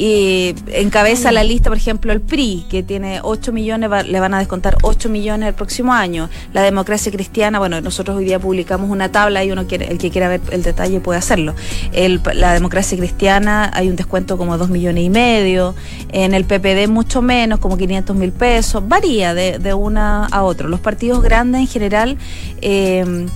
y 0.00 0.54
encabeza 0.68 1.30
la 1.30 1.44
lista, 1.44 1.68
por 1.68 1.76
ejemplo, 1.76 2.10
el 2.10 2.22
PRI, 2.22 2.64
que 2.70 2.82
tiene 2.82 3.20
8 3.22 3.52
millones, 3.52 3.90
le 4.06 4.18
van 4.18 4.32
a 4.32 4.38
descontar 4.38 4.78
8 4.80 5.10
millones 5.10 5.50
el 5.50 5.54
próximo 5.54 5.92
año. 5.92 6.30
La 6.54 6.62
democracia 6.62 7.12
cristiana, 7.12 7.58
bueno, 7.58 7.82
nosotros 7.82 8.16
hoy 8.16 8.24
día 8.24 8.38
publicamos 8.38 8.88
una 8.88 9.12
tabla 9.12 9.44
y 9.44 9.52
uno 9.52 9.66
quiere, 9.66 9.92
el 9.92 9.98
que 9.98 10.10
quiera 10.10 10.28
ver 10.28 10.40
el 10.52 10.62
detalle 10.62 11.00
puede 11.00 11.18
hacerlo. 11.18 11.54
El, 11.92 12.22
la 12.32 12.54
democracia 12.54 12.96
cristiana 12.96 13.70
hay 13.74 13.90
un 13.90 13.96
descuento 13.96 14.38
como 14.38 14.56
2 14.56 14.70
millones 14.70 15.04
y 15.04 15.10
medio, 15.10 15.74
en 16.12 16.32
el 16.32 16.46
PPD 16.46 16.88
mucho 16.88 17.20
menos, 17.20 17.58
como 17.58 17.76
500 17.76 18.16
mil 18.16 18.32
pesos, 18.32 18.82
varía 18.88 19.34
de, 19.34 19.58
de 19.58 19.74
una 19.74 20.24
a 20.24 20.44
otra. 20.44 20.66
Los 20.66 20.80
partidos 20.80 21.22
grandes 21.22 21.60
en 21.60 21.66
general... 21.66 22.16
Eh, 22.62 23.26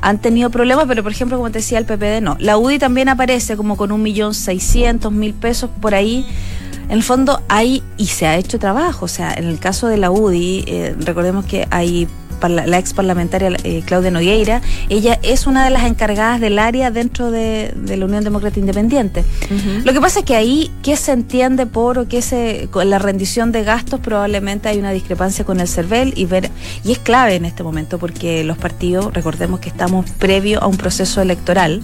han 0.00 0.18
tenido 0.18 0.50
problemas, 0.50 0.86
pero 0.86 1.02
por 1.02 1.12
ejemplo, 1.12 1.36
como 1.36 1.50
te 1.50 1.58
decía, 1.58 1.78
el 1.78 1.84
PPD 1.84 2.22
no. 2.22 2.36
La 2.38 2.58
UDI 2.58 2.78
también 2.78 3.08
aparece 3.08 3.56
como 3.56 3.76
con 3.76 3.92
un 3.92 4.02
millón 4.02 4.34
seiscientos 4.34 5.12
mil 5.12 5.34
pesos 5.34 5.70
por 5.80 5.94
ahí. 5.94 6.26
En 6.88 6.92
el 6.92 7.02
fondo 7.02 7.42
hay, 7.48 7.82
y 7.96 8.06
se 8.06 8.26
ha 8.26 8.36
hecho 8.36 8.58
trabajo, 8.58 9.06
o 9.06 9.08
sea, 9.08 9.34
en 9.34 9.46
el 9.46 9.58
caso 9.58 9.88
de 9.88 9.96
la 9.96 10.10
UDI, 10.10 10.64
eh, 10.66 10.94
recordemos 11.00 11.44
que 11.44 11.66
hay 11.70 12.06
la 12.48 12.78
ex 12.78 12.94
parlamentaria 12.94 13.56
eh, 13.64 13.82
Claudia 13.84 14.10
Nogueira, 14.10 14.62
ella 14.88 15.18
es 15.22 15.46
una 15.46 15.64
de 15.64 15.70
las 15.70 15.84
encargadas 15.84 16.40
del 16.40 16.58
área 16.58 16.90
dentro 16.90 17.30
de, 17.30 17.74
la 17.86 18.04
Unión 18.04 18.24
Demócrata 18.24 18.58
Independiente. 18.58 19.24
Lo 19.84 19.92
que 19.92 20.00
pasa 20.00 20.20
es 20.20 20.24
que 20.24 20.36
ahí, 20.36 20.70
¿qué 20.82 20.96
se 20.96 21.12
entiende 21.12 21.66
por 21.66 21.98
o 21.98 22.08
qué 22.08 22.22
se, 22.22 22.68
con 22.70 22.88
la 22.90 22.98
rendición 22.98 23.52
de 23.52 23.64
gastos? 23.64 24.00
Probablemente 24.00 24.68
hay 24.68 24.78
una 24.78 24.92
discrepancia 24.92 25.44
con 25.44 25.60
el 25.60 25.68
CERVEL 25.68 26.14
y 26.16 26.26
ver, 26.26 26.50
y 26.84 26.92
es 26.92 26.98
clave 26.98 27.36
en 27.36 27.44
este 27.44 27.62
momento 27.62 27.98
porque 27.98 28.44
los 28.44 28.58
partidos, 28.58 29.12
recordemos 29.12 29.60
que 29.60 29.68
estamos 29.68 30.08
previo 30.10 30.62
a 30.62 30.66
un 30.66 30.76
proceso 30.76 31.20
electoral, 31.20 31.82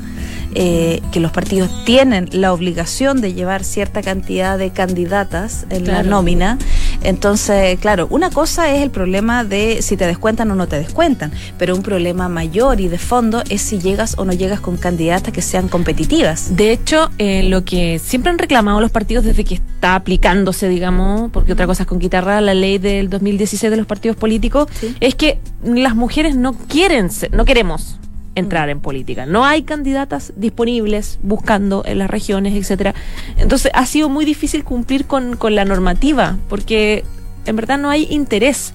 eh, 0.54 1.00
que 1.12 1.20
los 1.20 1.32
partidos 1.32 1.84
tienen 1.84 2.28
la 2.32 2.52
obligación 2.52 3.20
de 3.20 3.32
llevar 3.32 3.64
cierta 3.64 4.02
cantidad 4.02 4.58
de 4.58 4.70
candidatas 4.70 5.66
en 5.70 5.86
la 5.86 6.02
nómina. 6.02 6.58
Entonces, 7.04 7.78
claro, 7.80 8.06
una 8.10 8.30
cosa 8.30 8.74
es 8.74 8.82
el 8.82 8.90
problema 8.90 9.44
de 9.44 9.82
si 9.82 9.96
te 9.96 10.06
descuentan 10.06 10.50
o 10.50 10.54
no 10.54 10.66
te 10.66 10.78
descuentan, 10.78 11.32
pero 11.58 11.74
un 11.74 11.82
problema 11.82 12.28
mayor 12.28 12.80
y 12.80 12.88
de 12.88 12.98
fondo 12.98 13.42
es 13.48 13.62
si 13.62 13.78
llegas 13.78 14.14
o 14.18 14.24
no 14.24 14.32
llegas 14.32 14.60
con 14.60 14.76
candidatas 14.76 15.32
que 15.32 15.42
sean 15.42 15.68
competitivas. 15.68 16.56
De 16.56 16.72
hecho, 16.72 17.10
eh, 17.18 17.42
lo 17.44 17.64
que 17.64 17.98
siempre 17.98 18.30
han 18.30 18.38
reclamado 18.38 18.80
los 18.80 18.90
partidos 18.90 19.24
desde 19.24 19.44
que 19.44 19.54
está 19.54 19.94
aplicándose, 19.94 20.68
digamos, 20.68 21.30
porque 21.30 21.52
otra 21.52 21.66
cosa 21.66 21.84
es 21.84 21.88
con 21.88 21.98
guitarra, 21.98 22.40
la 22.40 22.54
ley 22.54 22.78
del 22.78 23.10
2016 23.10 23.70
de 23.70 23.76
los 23.76 23.86
partidos 23.86 24.16
políticos, 24.16 24.68
es 25.00 25.14
que 25.14 25.38
las 25.64 25.94
mujeres 25.94 26.36
no 26.36 26.54
quieren, 26.54 27.10
ser, 27.10 27.32
no 27.32 27.44
queremos 27.44 27.98
entrar 28.34 28.68
en 28.68 28.80
política. 28.80 29.26
No 29.26 29.44
hay 29.44 29.62
candidatas 29.62 30.32
disponibles 30.36 31.18
buscando 31.22 31.82
en 31.84 31.98
las 31.98 32.10
regiones, 32.10 32.54
etcétera. 32.54 32.94
Entonces 33.36 33.70
ha 33.74 33.86
sido 33.86 34.08
muy 34.08 34.24
difícil 34.24 34.64
cumplir 34.64 35.06
con, 35.06 35.36
con 35.36 35.54
la 35.54 35.64
normativa, 35.64 36.36
porque 36.48 37.04
en 37.46 37.56
verdad 37.56 37.78
no 37.78 37.90
hay 37.90 38.06
interés. 38.10 38.72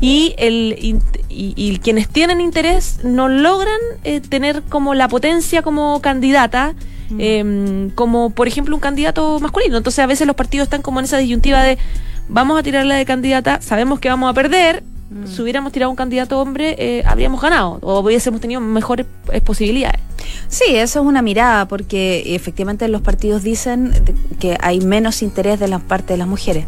Y, 0.00 0.34
el, 0.38 0.98
y, 1.28 1.78
quienes 1.78 2.08
tienen 2.08 2.40
interés 2.40 3.00
no 3.04 3.28
logran 3.28 3.78
eh, 4.02 4.20
tener 4.20 4.62
como 4.62 4.94
la 4.94 5.08
potencia 5.08 5.60
como 5.60 6.00
candidata, 6.00 6.74
em, 7.18 7.90
como 7.90 8.30
por 8.30 8.48
ejemplo 8.48 8.74
un 8.74 8.80
candidato 8.80 9.38
masculino. 9.40 9.76
Entonces 9.76 9.98
a 9.98 10.06
veces 10.06 10.26
los 10.26 10.36
partidos 10.36 10.66
están 10.66 10.80
como 10.80 11.00
en 11.00 11.04
esa 11.04 11.18
disyuntiva 11.18 11.62
de 11.62 11.76
vamos 12.28 12.58
a 12.58 12.62
tirarla 12.62 12.94
de 12.94 13.04
candidata, 13.04 13.60
sabemos 13.60 14.00
que 14.00 14.08
vamos 14.08 14.30
a 14.30 14.34
perder, 14.34 14.82
si 15.24 15.42
hubiéramos 15.42 15.72
tirado 15.72 15.90
un 15.90 15.96
candidato 15.96 16.40
hombre, 16.40 16.76
eh, 16.78 17.02
habríamos 17.04 17.40
ganado 17.40 17.78
o 17.82 18.00
hubiésemos 18.00 18.40
tenido 18.40 18.60
mejores 18.60 19.06
eh, 19.32 19.40
posibilidades. 19.40 20.00
Sí, 20.50 20.64
eso 20.74 21.00
es 21.00 21.06
una 21.06 21.22
mirada, 21.22 21.68
porque 21.68 22.34
efectivamente 22.34 22.88
los 22.88 23.02
partidos 23.02 23.44
dicen 23.44 23.92
que 24.40 24.58
hay 24.60 24.80
menos 24.80 25.22
interés 25.22 25.60
de 25.60 25.68
la 25.68 25.78
parte 25.78 26.14
de 26.14 26.16
las 26.16 26.26
mujeres, 26.26 26.64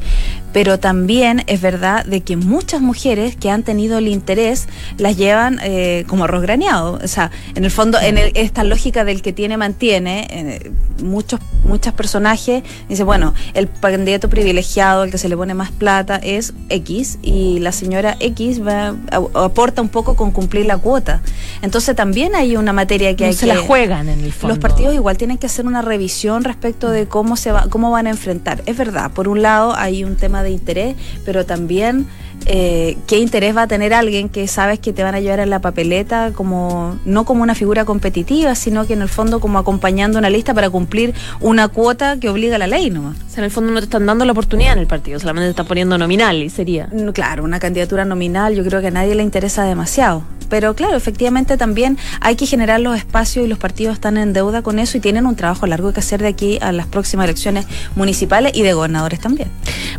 pero 0.52 0.78
también 0.78 1.42
es 1.48 1.60
verdad 1.60 2.04
de 2.04 2.20
que 2.20 2.36
muchas 2.36 2.80
mujeres 2.80 3.34
que 3.34 3.50
han 3.50 3.64
tenido 3.64 3.98
el 3.98 4.06
interés 4.06 4.68
las 4.98 5.16
llevan 5.16 5.58
eh, 5.64 6.04
como 6.06 6.24
arroz 6.24 6.42
graneado. 6.42 7.00
O 7.02 7.08
sea, 7.08 7.32
en 7.56 7.64
el 7.64 7.72
fondo, 7.72 7.98
en 8.00 8.18
esta 8.18 8.62
lógica 8.62 9.04
del 9.04 9.20
que 9.20 9.32
tiene, 9.32 9.56
mantiene, 9.56 10.28
eh, 10.30 10.70
muchos, 11.02 11.40
muchos 11.64 11.92
personajes 11.94 12.62
dicen, 12.88 13.06
bueno, 13.06 13.34
el 13.54 13.68
candidato 13.80 14.28
privilegiado, 14.28 15.02
el 15.02 15.10
que 15.10 15.18
se 15.18 15.28
le 15.28 15.36
pone 15.36 15.54
más 15.54 15.72
plata, 15.72 16.20
es 16.22 16.52
X, 16.68 17.18
y 17.20 17.58
la 17.58 17.72
señora 17.72 18.16
X 18.20 18.64
va, 18.64 18.94
aporta 19.34 19.82
un 19.82 19.88
poco 19.88 20.14
con 20.14 20.30
cumplir 20.30 20.66
la 20.66 20.78
cuota. 20.78 21.20
Entonces 21.62 21.96
también 21.96 22.36
hay 22.36 22.56
una 22.56 22.72
materia 22.72 23.16
que 23.16 23.24
hay 23.24 23.32
se 23.32 23.46
la 23.46 23.58
juegan 23.72 24.08
en 24.08 24.20
el 24.20 24.32
fondo. 24.32 24.54
Los 24.54 24.58
partidos 24.58 24.94
igual 24.94 25.16
tienen 25.16 25.38
que 25.38 25.46
hacer 25.46 25.66
una 25.66 25.80
revisión 25.80 26.44
respecto 26.44 26.90
de 26.90 27.06
cómo 27.06 27.36
se 27.36 27.52
va, 27.52 27.68
cómo 27.70 27.90
van 27.90 28.06
a 28.06 28.10
enfrentar. 28.10 28.62
Es 28.66 28.76
verdad, 28.76 29.10
por 29.12 29.28
un 29.28 29.40
lado 29.40 29.74
hay 29.74 30.04
un 30.04 30.16
tema 30.16 30.42
de 30.42 30.50
interés, 30.50 30.94
pero 31.24 31.46
también 31.46 32.06
eh, 32.46 32.98
qué 33.06 33.18
interés 33.18 33.56
va 33.56 33.62
a 33.62 33.66
tener 33.66 33.94
alguien 33.94 34.28
que 34.28 34.46
sabes 34.48 34.78
que 34.78 34.92
te 34.92 35.02
van 35.02 35.14
a 35.14 35.20
llevar 35.20 35.40
en 35.40 35.50
la 35.50 35.60
papeleta 35.60 36.32
como 36.34 36.98
no 37.04 37.24
como 37.24 37.42
una 37.42 37.54
figura 37.54 37.84
competitiva, 37.84 38.54
sino 38.54 38.86
que 38.86 38.92
en 38.92 39.02
el 39.02 39.08
fondo 39.08 39.40
como 39.40 39.58
acompañando 39.58 40.18
una 40.18 40.28
lista 40.28 40.52
para 40.52 40.68
cumplir 40.68 41.14
una 41.40 41.68
cuota 41.68 42.18
que 42.18 42.28
obliga 42.28 42.56
a 42.56 42.58
la 42.58 42.66
ley 42.66 42.90
nomás. 42.90 43.16
O 43.26 43.30
sea, 43.30 43.38
en 43.38 43.44
el 43.44 43.50
fondo 43.50 43.72
no 43.72 43.78
te 43.78 43.84
están 43.84 44.04
dando 44.04 44.24
la 44.24 44.32
oportunidad 44.32 44.74
en 44.74 44.80
el 44.80 44.86
partido, 44.86 45.18
solamente 45.18 45.46
te 45.46 45.50
están 45.50 45.66
poniendo 45.66 45.96
nominal 45.96 46.42
y 46.42 46.50
sería. 46.50 46.88
Claro, 47.14 47.44
una 47.44 47.58
candidatura 47.58 48.04
nominal 48.04 48.54
yo 48.54 48.64
creo 48.64 48.80
que 48.80 48.88
a 48.88 48.90
nadie 48.90 49.14
le 49.14 49.22
interesa 49.22 49.64
demasiado. 49.64 50.24
Pero 50.52 50.74
claro, 50.74 50.98
efectivamente 50.98 51.56
también 51.56 51.96
hay 52.20 52.36
que 52.36 52.44
generar 52.44 52.78
los 52.78 52.94
espacios 52.94 53.46
y 53.46 53.48
los 53.48 53.56
partidos 53.56 53.94
están 53.94 54.18
en 54.18 54.34
deuda 54.34 54.60
con 54.60 54.78
eso 54.78 54.98
y 54.98 55.00
tienen 55.00 55.24
un 55.24 55.34
trabajo 55.34 55.66
largo 55.66 55.94
que 55.94 56.00
hacer 56.00 56.20
de 56.20 56.28
aquí 56.28 56.58
a 56.60 56.72
las 56.72 56.86
próximas 56.86 57.24
elecciones 57.24 57.64
municipales 57.96 58.52
y 58.54 58.60
de 58.60 58.74
gobernadores 58.74 59.18
también. 59.18 59.48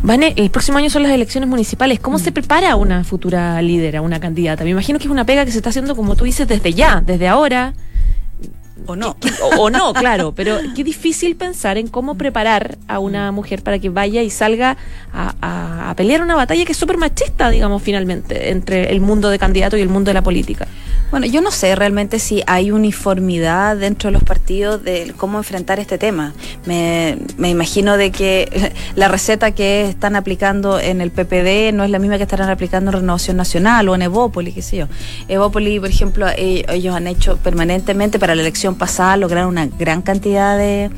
Vane, 0.04 0.32
el 0.36 0.50
próximo 0.50 0.78
año 0.78 0.90
son 0.90 1.02
las 1.02 1.10
elecciones 1.10 1.50
municipales. 1.50 1.98
¿Cómo 1.98 2.20
se 2.20 2.30
mm. 2.30 2.34
prepara 2.34 2.76
una 2.76 3.02
futura 3.02 3.60
líder, 3.62 3.98
una 3.98 4.20
candidata? 4.20 4.62
Me 4.62 4.70
imagino 4.70 5.00
que 5.00 5.06
es 5.06 5.10
una 5.10 5.26
pega 5.26 5.44
que 5.44 5.50
se 5.50 5.56
está 5.56 5.70
haciendo, 5.70 5.96
como 5.96 6.14
tú 6.14 6.22
dices, 6.22 6.46
desde 6.46 6.72
ya, 6.72 7.02
desde 7.04 7.26
ahora 7.26 7.74
o 8.86 8.96
no. 8.96 9.16
O, 9.58 9.70
no, 9.70 9.92
claro, 9.92 10.32
pero 10.34 10.58
qué 10.74 10.84
difícil 10.84 11.36
pensar 11.36 11.78
en 11.78 11.88
cómo 11.88 12.16
preparar 12.16 12.78
a 12.88 12.98
una 12.98 13.32
mujer 13.32 13.62
para 13.62 13.78
que 13.78 13.88
vaya 13.88 14.22
y 14.22 14.30
salga 14.30 14.76
a, 15.12 15.90
a 15.90 15.94
pelear 15.96 16.22
una 16.22 16.34
batalla 16.34 16.64
que 16.64 16.72
es 16.72 16.78
súper 16.78 16.98
machista, 16.98 17.50
digamos, 17.50 17.82
finalmente, 17.82 18.50
entre 18.50 18.90
el 18.90 19.00
mundo 19.00 19.30
de 19.30 19.38
candidato 19.38 19.76
y 19.76 19.80
el 19.80 19.88
mundo 19.88 20.10
de 20.10 20.14
la 20.14 20.22
política. 20.22 20.66
Bueno, 21.10 21.26
yo 21.26 21.40
no 21.40 21.52
sé 21.52 21.76
realmente 21.76 22.18
si 22.18 22.42
hay 22.46 22.72
uniformidad 22.72 23.76
dentro 23.76 24.08
de 24.08 24.12
los 24.12 24.24
partidos 24.24 24.82
de 24.82 25.14
cómo 25.16 25.38
enfrentar 25.38 25.78
este 25.78 25.96
tema. 25.96 26.32
Me, 26.66 27.18
me 27.36 27.50
imagino 27.50 27.96
de 27.96 28.10
que 28.10 28.72
la 28.96 29.06
receta 29.06 29.52
que 29.52 29.88
están 29.88 30.16
aplicando 30.16 30.80
en 30.80 31.00
el 31.00 31.12
PPD 31.12 31.72
no 31.72 31.84
es 31.84 31.90
la 31.90 32.00
misma 32.00 32.16
que 32.16 32.24
estarán 32.24 32.50
aplicando 32.50 32.90
en 32.90 32.96
Renovación 32.96 33.36
Nacional 33.36 33.88
o 33.88 33.94
en 33.94 34.02
Evópoli, 34.02 34.52
qué 34.52 34.62
sé 34.62 34.78
yo. 34.78 34.88
Evópoli, 35.28 35.78
por 35.78 35.88
ejemplo, 35.88 36.26
eh, 36.36 36.64
ellos 36.68 36.96
han 36.96 37.06
hecho 37.06 37.36
permanentemente 37.36 38.18
para 38.18 38.34
la 38.34 38.42
elección 38.42 38.63
pasada, 38.72 39.16
lograron 39.16 39.50
una 39.50 39.66
gran 39.66 40.02
cantidad 40.02 40.56
de 40.56 40.90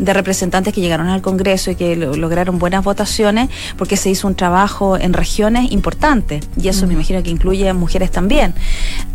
de 0.00 0.14
representantes 0.14 0.72
que 0.72 0.80
llegaron 0.80 1.08
al 1.08 1.20
Congreso 1.20 1.70
y 1.70 1.76
que 1.76 1.94
lograron 1.94 2.58
buenas 2.58 2.82
votaciones 2.82 3.50
porque 3.76 3.96
se 3.96 4.10
hizo 4.10 4.26
un 4.26 4.34
trabajo 4.34 4.96
en 4.96 5.12
regiones 5.12 5.70
importante 5.70 6.40
y 6.60 6.68
eso 6.68 6.86
me 6.86 6.94
imagino 6.94 7.22
que 7.22 7.30
incluye 7.30 7.68
a 7.68 7.74
mujeres 7.74 8.10
también. 8.10 8.54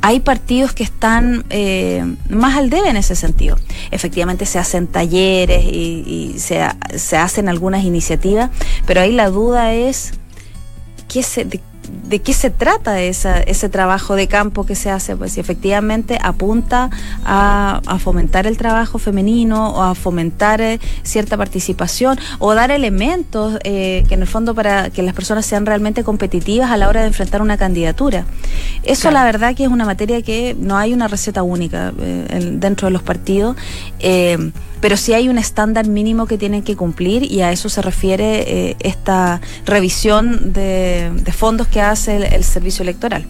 Hay 0.01 0.19
partidos 0.19 0.73
que 0.73 0.83
están 0.83 1.43
eh, 1.49 2.05
más 2.29 2.55
al 2.55 2.69
debe 2.69 2.89
en 2.89 2.97
ese 2.97 3.15
sentido. 3.15 3.57
Efectivamente 3.89 4.45
se 4.45 4.59
hacen 4.59 4.85
talleres 4.85 5.65
y, 5.65 6.35
se, 6.37 6.63
se, 6.95 7.17
hacen 7.17 7.49
algunas 7.49 7.83
iniciativas, 7.83 8.51
pero 8.85 9.01
ahí 9.01 9.11
la 9.11 9.29
duda 9.29 9.73
es 9.73 10.13
qué 11.07 11.23
se, 11.23 11.45
de 11.45 11.59
qué 12.23 12.33
se 12.33 12.49
trata 12.49 13.01
ese 13.01 13.69
trabajo 13.69 14.15
de 14.15 14.27
campo 14.27 14.65
que 14.65 14.75
se 14.75 14.89
hace, 14.89 15.15
pues 15.15 15.33
si 15.33 15.39
efectivamente 15.39 16.17
apunta 16.21 16.89
a, 17.23 17.81
fomentar 17.99 18.45
el 18.45 18.57
trabajo 18.57 18.99
femenino 18.99 19.69
o 19.69 19.81
a 19.81 19.95
fomentar 19.95 20.61
eh, 20.61 20.79
cierta 21.03 21.37
participación 21.37 22.19
o 22.39 22.53
dar 22.53 22.69
elementos 22.71 23.57
eh, 23.63 24.03
que 24.07 24.13
en 24.13 24.21
el 24.21 24.27
fondo 24.27 24.53
para 24.53 24.89
que 24.89 25.01
las 25.01 25.13
personas 25.13 25.45
sean 25.45 25.65
realmente 25.65 26.03
competitivas 26.03 26.69
a 26.71 26.77
la 26.77 26.89
hora 26.89 27.01
de 27.01 27.07
enfrentar 27.07 27.41
una 27.41 27.57
candidatura. 27.57 28.25
Eso 28.83 29.11
la 29.11 29.23
verdad 29.23 29.55
que 29.55 29.63
es 29.63 29.69
una 29.69 29.85
materia 29.85 30.21
que 30.21 30.55
no 30.59 30.77
hay 30.77 30.93
una 30.93 31.07
receta 31.07 31.41
única 31.41 31.93
eh, 31.99 32.51
dentro 32.53 32.87
de 32.87 32.91
los 32.91 33.01
partidos 33.01 33.55
pero 34.81 34.97
sí 34.97 35.13
hay 35.13 35.29
un 35.29 35.37
estándar 35.37 35.87
mínimo 35.87 36.25
que 36.27 36.37
tienen 36.37 36.63
que 36.63 36.75
cumplir 36.75 37.29
y 37.31 37.41
a 37.41 37.51
eso 37.51 37.69
se 37.69 37.81
refiere 37.81 38.69
eh, 38.69 38.77
esta 38.79 39.41
revisión 39.65 40.53
de, 40.53 41.11
fondos 41.35 41.67
que 41.67 41.81
hace 41.81 42.17
el, 42.17 42.43
servicio 42.43 42.83
electoral. 42.83 43.25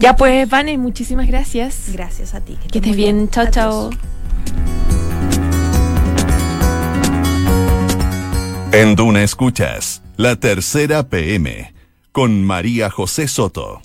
Ya 0.00 0.16
pues, 0.16 0.48
Vane, 0.48 0.78
muchísimas 0.78 1.26
gracias. 1.26 1.90
Gracias 1.92 2.34
a 2.34 2.40
ti. 2.40 2.58
Que, 2.70 2.78
estés 2.78 2.96
bien. 2.96 3.28
Chao, 3.28 3.46
chao. 3.50 3.90
En 8.72 8.96
Duna 8.96 9.22
Escuchas, 9.22 10.02
la 10.16 10.36
tercera 10.36 11.06
PM, 11.08 11.74
con 12.10 12.42
María 12.42 12.88
José 12.88 13.28
Soto. 13.28 13.82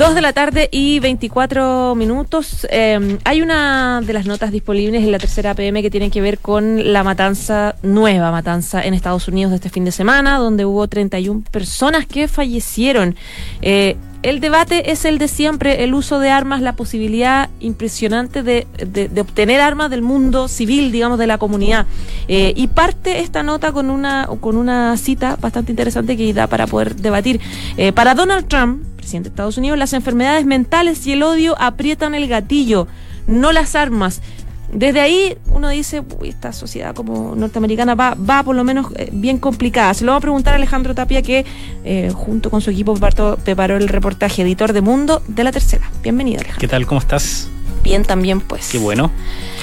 2 0.00 0.14
de 0.14 0.22
la 0.22 0.32
tarde 0.32 0.70
y 0.72 0.98
24 0.98 1.94
minutos. 1.94 2.66
Em, 2.70 3.18
hay 3.24 3.42
una 3.42 4.00
de 4.00 4.14
las 4.14 4.24
notas 4.24 4.50
disponibles 4.50 5.02
en 5.02 5.12
la 5.12 5.18
tercera 5.18 5.52
PM 5.52 5.82
que 5.82 5.90
tiene 5.90 6.10
que 6.10 6.22
ver 6.22 6.38
con 6.38 6.94
la 6.94 7.04
matanza, 7.04 7.76
nueva 7.82 8.30
matanza 8.30 8.82
en 8.82 8.94
Estados 8.94 9.28
Unidos 9.28 9.50
de 9.50 9.56
este 9.56 9.68
fin 9.68 9.84
de 9.84 9.92
semana, 9.92 10.38
donde 10.38 10.64
hubo 10.64 10.88
31 10.88 11.42
personas 11.50 12.06
que 12.06 12.28
fallecieron. 12.28 13.14
Eh, 13.60 13.98
el 14.22 14.40
debate 14.40 14.90
es 14.90 15.06
el 15.06 15.16
de 15.16 15.28
siempre, 15.28 15.82
el 15.82 15.94
uso 15.94 16.18
de 16.18 16.28
armas, 16.28 16.60
la 16.60 16.74
posibilidad 16.74 17.48
impresionante 17.58 18.42
de, 18.42 18.66
de, 18.86 19.20
obtener 19.20 19.62
armas 19.62 19.88
del 19.88 20.02
mundo 20.02 20.46
civil, 20.48 20.92
digamos, 20.92 21.18
de 21.18 21.26
la 21.26 21.38
comunidad. 21.38 21.86
Eh, 22.28 22.52
y 22.54 22.66
parte 22.66 23.20
esta 23.20 23.42
nota 23.42 23.72
con 23.72 23.88
una, 23.88 24.28
con 24.40 24.58
una 24.58 24.94
cita 24.98 25.36
bastante 25.40 25.72
interesante 25.72 26.18
que 26.18 26.34
da 26.34 26.48
para 26.48 26.66
poder 26.66 26.96
debatir. 26.96 27.40
Eh, 27.78 27.92
para 27.92 28.14
Donald 28.14 28.46
Trump, 28.46 28.82
presidente 29.00 29.28
de 29.28 29.32
Estados 29.32 29.56
Unidos, 29.56 29.78
las 29.78 29.92
enfermedades 29.92 30.44
mentales 30.46 31.06
y 31.06 31.12
el 31.12 31.22
odio 31.22 31.56
aprietan 31.58 32.14
el 32.14 32.28
gatillo, 32.28 32.86
no 33.26 33.52
las 33.52 33.74
armas. 33.74 34.20
Desde 34.72 35.00
ahí 35.00 35.36
uno 35.46 35.68
dice, 35.68 36.02
uy, 36.20 36.28
esta 36.28 36.52
sociedad 36.52 36.94
como 36.94 37.34
norteamericana 37.34 37.96
va, 37.96 38.14
va 38.14 38.44
por 38.44 38.54
lo 38.54 38.62
menos 38.62 38.86
eh, 38.94 39.08
bien 39.12 39.38
complicada. 39.38 39.92
Se 39.94 40.04
lo 40.04 40.12
va 40.12 40.18
a 40.18 40.20
preguntar 40.20 40.52
a 40.54 40.56
Alejandro 40.56 40.94
Tapia, 40.94 41.22
que 41.22 41.44
eh, 41.84 42.12
junto 42.14 42.50
con 42.50 42.60
su 42.60 42.70
equipo 42.70 42.94
preparó, 42.94 43.76
el 43.76 43.88
reportaje 43.88 44.42
editor 44.42 44.72
de 44.72 44.80
Mundo 44.80 45.22
de 45.26 45.42
la 45.42 45.50
Tercera. 45.50 45.90
Bienvenido, 46.02 46.38
Alejandro. 46.38 46.60
¿Qué 46.60 46.68
tal? 46.68 46.86
¿Cómo 46.86 47.00
estás? 47.00 47.48
Bien 47.82 48.04
también, 48.04 48.40
pues. 48.40 48.68
Qué 48.70 48.78
bueno. 48.78 49.10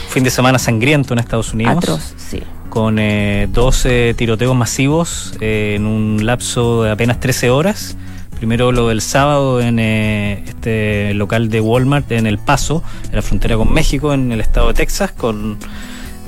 Fin 0.09 0.23
de 0.23 0.29
semana 0.29 0.59
sangriento 0.59 1.13
en 1.13 1.19
Estados 1.19 1.53
Unidos. 1.53 1.77
Atroz, 1.77 2.13
sí. 2.17 2.41
Con 2.69 2.99
eh, 2.99 3.47
12 3.51 4.13
tiroteos 4.17 4.55
masivos 4.55 5.35
eh, 5.39 5.75
en 5.77 5.85
un 5.85 6.25
lapso 6.25 6.83
de 6.83 6.91
apenas 6.91 7.19
13 7.19 7.49
horas 7.49 7.95
Primero 8.37 8.71
lo 8.71 8.89
del 8.89 9.01
sábado 9.01 9.61
en 9.61 9.79
eh, 9.79 10.43
este 10.47 11.15
local 11.15 11.49
de 11.49 11.59
Walmart 11.59 12.11
en 12.11 12.27
El 12.27 12.37
Paso, 12.37 12.83
en 13.09 13.15
la 13.15 13.23
frontera 13.23 13.57
con 13.57 13.73
México, 13.73 14.13
en 14.13 14.31
el 14.31 14.41
estado 14.41 14.67
de 14.67 14.75
Texas, 14.75 15.11
con 15.11 15.57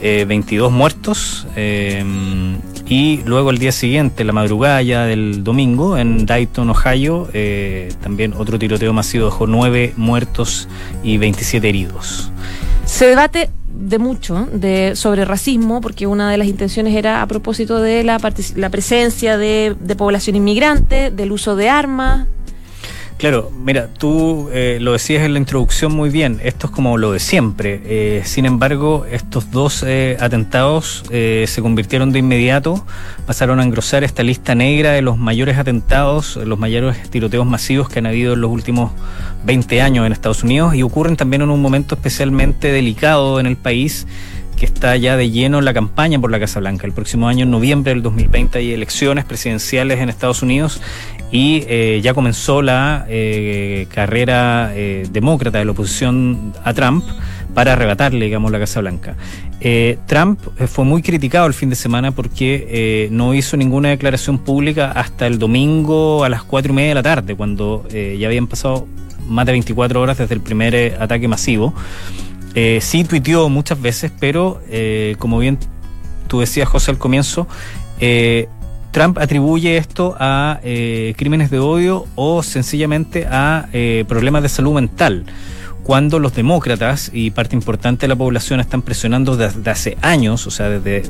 22 0.01 0.71
eh, 0.71 0.73
muertos. 0.73 1.47
Eh, 1.55 2.03
y 2.87 3.21
luego 3.25 3.51
el 3.51 3.59
día 3.59 3.71
siguiente, 3.71 4.23
la 4.23 4.33
madrugada 4.33 4.81
ya 4.81 5.05
del 5.05 5.43
domingo, 5.43 5.99
en 5.99 6.25
Dayton, 6.25 6.71
Ohio, 6.71 7.29
también 8.01 8.33
otro 8.33 8.57
tiroteo 8.57 8.91
masivo 8.91 9.25
dejó 9.25 9.45
9 9.45 9.93
muertos 9.95 10.67
y 11.03 11.17
27 11.17 11.69
heridos. 11.69 12.31
Se 12.85 13.05
debate 13.05 13.51
de 13.73 13.99
mucho 13.99 14.47
de 14.51 14.95
sobre 14.95 15.25
racismo, 15.25 15.81
porque 15.81 16.07
una 16.07 16.31
de 16.31 16.37
las 16.37 16.47
intenciones 16.47 16.95
era 16.95 17.21
a 17.21 17.27
propósito 17.27 17.79
de 17.79 18.03
la, 18.03 18.19
la 18.55 18.69
presencia 18.69 19.37
de, 19.37 19.75
de 19.79 19.95
población 19.95 20.35
inmigrante, 20.35 21.11
del 21.11 21.31
uso 21.31 21.55
de 21.55 21.69
armas, 21.69 22.27
Claro, 23.19 23.51
mira, 23.65 23.89
tú 23.89 24.47
eh, 24.53 24.77
lo 24.79 24.93
decías 24.93 25.23
en 25.23 25.33
la 25.33 25.39
introducción 25.39 25.91
muy 25.91 26.09
bien, 26.09 26.39
esto 26.41 26.67
es 26.67 26.71
como 26.71 26.97
lo 26.97 27.11
de 27.11 27.19
siempre. 27.19 27.81
Eh, 27.83 28.21
sin 28.23 28.45
embargo, 28.45 29.05
estos 29.11 29.51
dos 29.51 29.83
eh, 29.85 30.15
atentados 30.21 31.03
se 31.09 31.61
convirtieron 31.61 32.13
de 32.13 32.19
inmediato, 32.19 32.85
pasaron 33.27 33.59
a 33.59 33.63
engrosar 33.63 34.05
esta 34.05 34.23
lista 34.23 34.55
negra 34.55 34.93
de 34.93 35.01
los 35.01 35.17
mayores 35.17 35.57
atentados, 35.57 36.37
los 36.37 36.57
mayores 36.57 37.09
tiroteos 37.09 37.45
masivos 37.45 37.89
que 37.89 37.99
han 37.99 38.05
habido 38.05 38.35
en 38.35 38.41
los 38.41 38.51
últimos 38.51 38.93
20 39.43 39.81
años 39.81 40.05
en 40.05 40.13
Estados 40.13 40.41
Unidos 40.43 40.73
y 40.75 40.83
ocurren 40.83 41.17
también 41.17 41.41
en 41.41 41.49
un 41.49 41.61
momento 41.61 41.95
especialmente 41.95 42.71
delicado 42.71 43.41
en 43.41 43.47
el 43.47 43.57
país 43.57 44.07
que 44.59 44.65
está 44.65 44.95
ya 44.97 45.15
de 45.15 45.29
lleno 45.29 45.59
en 45.59 45.65
la 45.65 45.73
campaña 45.73 46.19
por 46.19 46.31
la 46.31 46.39
Casa 46.39 46.59
Blanca. 46.59 46.85
El 46.85 46.91
próximo 46.91 47.29
año, 47.29 47.43
en 47.43 47.51
noviembre 47.51 47.93
del 47.93 48.03
2020, 48.03 48.59
hay 48.59 48.73
elecciones 48.73 49.23
presidenciales 49.23 49.99
en 49.99 50.09
Estados 50.09 50.41
Unidos 50.41 50.81
y 51.31 51.63
eh, 51.67 51.99
ya 52.01 52.13
comenzó 52.13 52.61
la 52.61 53.05
eh, 53.07 53.87
carrera 53.93 54.71
eh, 54.73 55.07
demócrata 55.11 55.59
de 55.59 55.65
la 55.65 55.71
oposición 55.71 56.53
a 56.63 56.73
Trump 56.73 57.03
para 57.53 57.73
arrebatarle, 57.73 58.25
digamos, 58.25 58.51
la 58.51 58.59
Casa 58.59 58.79
Blanca. 58.79 59.15
Trump 60.05 60.39
fue 60.67 60.85
muy 60.85 61.01
criticado 61.01 61.45
el 61.45 61.53
fin 61.53 61.69
de 61.69 61.75
semana 61.75 62.11
porque 62.11 63.09
no 63.11 63.33
hizo 63.33 63.57
ninguna 63.57 63.89
declaración 63.89 64.37
pública 64.37 64.91
hasta 64.91 65.27
el 65.27 65.37
domingo 65.37 66.23
a 66.23 66.29
las 66.29 66.43
cuatro 66.43 66.71
y 66.71 66.75
media 66.75 66.89
de 66.89 66.95
la 66.95 67.03
tarde, 67.03 67.35
cuando 67.35 67.85
ya 67.89 68.27
habían 68.27 68.47
pasado 68.47 68.87
más 69.27 69.45
de 69.47 69.51
24 69.53 69.99
horas 69.99 70.17
desde 70.17 70.33
el 70.33 70.39
primer 70.39 70.95
ataque 71.01 71.27
masivo. 71.27 71.73
sí 72.79 73.03
tuiteó 73.03 73.49
muchas 73.49 73.81
veces, 73.81 74.13
pero 74.17 74.61
como 75.17 75.39
bien 75.39 75.57
tú 76.27 76.39
decías, 76.39 76.69
José, 76.69 76.91
al 76.91 76.97
comienzo, 76.97 77.45
Trump 78.91 79.17
atribuye 79.17 79.77
esto 79.77 80.15
a 80.19 80.59
eh, 80.63 81.13
crímenes 81.17 81.51
de 81.51 81.59
odio 81.59 82.05
o 82.15 82.43
sencillamente 82.43 83.27
a 83.27 83.67
eh, 83.71 84.03
problemas 84.07 84.43
de 84.43 84.49
salud 84.49 84.73
mental 84.73 85.25
cuando 85.83 86.19
los 86.19 86.33
demócratas 86.35 87.09
y 87.13 87.31
parte 87.31 87.55
importante 87.55 88.01
de 88.01 88.09
la 88.09 88.15
población 88.15 88.59
están 88.59 88.81
presionando 88.81 89.35
desde 89.35 89.69
hace 89.71 89.97
años, 90.01 90.45
o 90.45 90.51
sea, 90.51 90.69
desde 90.69 91.09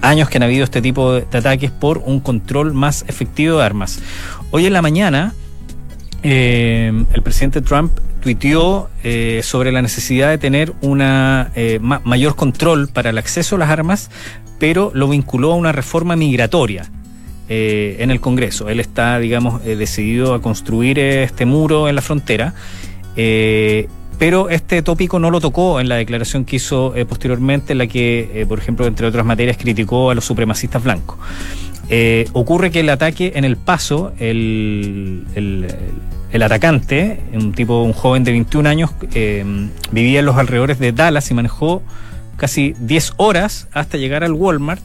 años 0.00 0.28
que 0.28 0.38
han 0.38 0.44
habido 0.44 0.64
este 0.64 0.80
tipo 0.80 1.12
de 1.12 1.38
ataques 1.38 1.70
por 1.70 1.98
un 1.98 2.20
control 2.20 2.72
más 2.72 3.04
efectivo 3.08 3.58
de 3.58 3.64
armas. 3.64 4.00
Hoy 4.50 4.66
en 4.66 4.72
la 4.72 4.82
mañana, 4.82 5.34
eh, 6.22 6.92
el 7.12 7.22
presidente 7.22 7.60
Trump 7.60 7.92
tuiteó 8.20 8.90
sobre 9.42 9.70
la 9.70 9.80
necesidad 9.80 10.28
de 10.28 10.38
tener 10.38 10.74
una 10.82 11.52
mayor 12.04 12.34
control 12.34 12.88
para 12.88 13.10
el 13.10 13.18
acceso 13.18 13.56
a 13.56 13.58
las 13.60 13.70
armas, 13.70 14.10
pero 14.58 14.90
lo 14.92 15.08
vinculó 15.08 15.52
a 15.52 15.54
una 15.54 15.72
reforma 15.72 16.16
migratoria. 16.16 16.90
Eh, 17.50 17.96
en 18.00 18.10
el 18.10 18.20
Congreso. 18.20 18.68
Él 18.68 18.78
está, 18.78 19.18
digamos, 19.18 19.64
eh, 19.64 19.74
decidido 19.74 20.34
a 20.34 20.42
construir 20.42 20.98
este 20.98 21.46
muro 21.46 21.88
en 21.88 21.94
la 21.94 22.02
frontera, 22.02 22.52
eh, 23.16 23.88
pero 24.18 24.50
este 24.50 24.82
tópico 24.82 25.18
no 25.18 25.30
lo 25.30 25.40
tocó 25.40 25.80
en 25.80 25.88
la 25.88 25.94
declaración 25.94 26.44
que 26.44 26.56
hizo 26.56 26.92
posteriormente, 27.08 27.72
en 27.72 27.78
la 27.78 27.86
que, 27.86 28.44
por 28.46 28.58
ejemplo, 28.58 28.86
entre 28.86 29.06
otras 29.06 29.24
materias, 29.24 29.56
criticó 29.56 30.10
a 30.10 30.14
los 30.14 30.26
supremacistas 30.26 30.84
blancos. 30.84 31.16
Ocurre 32.32 32.70
que 32.70 32.80
el 32.80 32.90
ataque 32.90 33.32
en 33.36 33.44
El 33.44 33.56
Paso, 33.56 34.12
el, 34.18 35.24
el 35.34 36.42
atacante, 36.42 37.20
un 37.32 37.52
tipo, 37.52 37.82
un 37.82 37.92
joven 37.92 38.24
de 38.24 38.32
21 38.32 38.68
años, 38.68 38.90
vivía 39.90 40.20
en 40.20 40.26
los 40.26 40.36
alrededores 40.36 40.78
de 40.78 40.92
Dallas 40.92 41.30
y 41.30 41.34
manejó 41.34 41.82
casi 42.36 42.74
10 42.80 43.14
horas 43.18 43.68
hasta 43.72 43.98
llegar 43.98 44.24
al 44.24 44.32
Walmart 44.32 44.82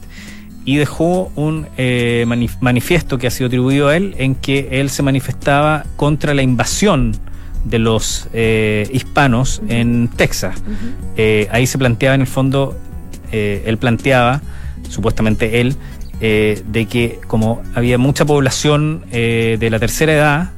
y 0.66 0.76
dejó 0.76 1.30
un 1.36 1.66
eh, 1.76 2.24
manifiesto 2.60 3.18
que 3.18 3.26
ha 3.26 3.30
sido 3.30 3.46
atribuido 3.46 3.88
a 3.88 3.96
él 3.96 4.14
en 4.18 4.34
que 4.34 4.68
él 4.72 4.90
se 4.90 5.02
manifestaba 5.02 5.84
contra 5.96 6.34
la 6.34 6.42
invasión 6.42 7.16
de 7.64 7.78
los 7.78 8.28
eh, 8.32 8.88
hispanos 8.92 9.62
en 9.68 10.08
Texas. 10.08 10.62
Eh, 11.16 11.48
ahí 11.50 11.66
se 11.66 11.78
planteaba 11.78 12.14
en 12.14 12.22
el 12.22 12.26
fondo, 12.26 12.78
él 13.32 13.78
planteaba, 13.78 14.40
supuestamente 14.88 15.60
él, 15.60 15.76
de 16.20 16.86
que 16.90 17.18
como 17.26 17.62
había 17.74 17.98
mucha 17.98 18.24
población 18.24 19.04
de 19.10 19.68
la 19.70 19.78
tercera 19.78 20.12
edad, 20.12 20.50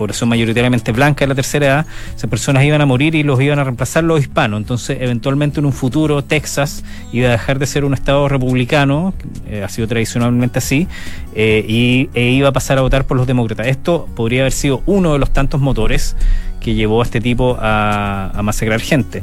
población 0.00 0.30
mayoritariamente 0.30 0.92
blanca 0.92 1.24
de 1.24 1.28
la 1.28 1.34
tercera 1.34 1.66
edad, 1.66 1.86
esas 2.16 2.30
personas 2.30 2.64
iban 2.64 2.80
a 2.80 2.86
morir 2.86 3.14
y 3.14 3.22
los 3.22 3.38
iban 3.38 3.58
a 3.58 3.64
reemplazar 3.64 4.02
los 4.02 4.18
hispanos. 4.20 4.58
Entonces, 4.58 4.96
eventualmente 4.98 5.60
en 5.60 5.66
un 5.66 5.74
futuro, 5.74 6.24
Texas 6.24 6.82
iba 7.12 7.28
a 7.28 7.32
dejar 7.32 7.58
de 7.58 7.66
ser 7.66 7.84
un 7.84 7.92
estado 7.92 8.26
republicano, 8.26 9.12
eh, 9.46 9.62
ha 9.62 9.68
sido 9.68 9.86
tradicionalmente 9.86 10.58
así, 10.58 10.88
eh, 11.34 11.66
y 11.68 12.08
e 12.14 12.30
iba 12.30 12.48
a 12.48 12.52
pasar 12.52 12.78
a 12.78 12.80
votar 12.80 13.06
por 13.06 13.18
los 13.18 13.26
demócratas. 13.26 13.66
Esto 13.66 14.08
podría 14.16 14.40
haber 14.40 14.52
sido 14.52 14.82
uno 14.86 15.12
de 15.12 15.18
los 15.18 15.34
tantos 15.34 15.60
motores 15.60 16.16
que 16.60 16.72
llevó 16.72 17.02
a 17.02 17.04
este 17.04 17.20
tipo 17.20 17.58
a 17.60 18.40
masacrar 18.42 18.80
gente. 18.80 19.22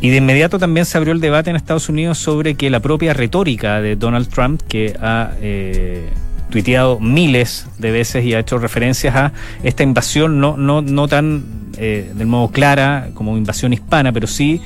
Y 0.00 0.08
de 0.08 0.16
inmediato 0.16 0.58
también 0.58 0.86
se 0.86 0.96
abrió 0.96 1.12
el 1.12 1.20
debate 1.20 1.50
en 1.50 1.56
Estados 1.56 1.88
Unidos 1.88 2.18
sobre 2.18 2.54
que 2.54 2.70
la 2.70 2.80
propia 2.80 3.12
retórica 3.12 3.80
de 3.82 3.96
Donald 3.96 4.28
Trump, 4.28 4.62
que 4.66 4.96
ha 5.00 5.32
eh, 5.42 6.08
tuiteado 6.50 6.98
miles 7.00 7.66
de 7.78 7.90
veces 7.90 8.24
y 8.24 8.32
ha 8.32 8.38
hecho 8.38 8.58
referencias 8.58 9.14
a 9.14 9.32
esta 9.62 9.82
invasión, 9.82 10.40
no, 10.40 10.56
no, 10.56 10.80
no 10.80 11.06
tan 11.06 11.44
eh, 11.76 12.10
del 12.14 12.26
modo 12.26 12.48
clara 12.48 13.10
como 13.12 13.36
invasión 13.36 13.72
hispana, 13.74 14.10
pero 14.10 14.26
sí 14.26 14.62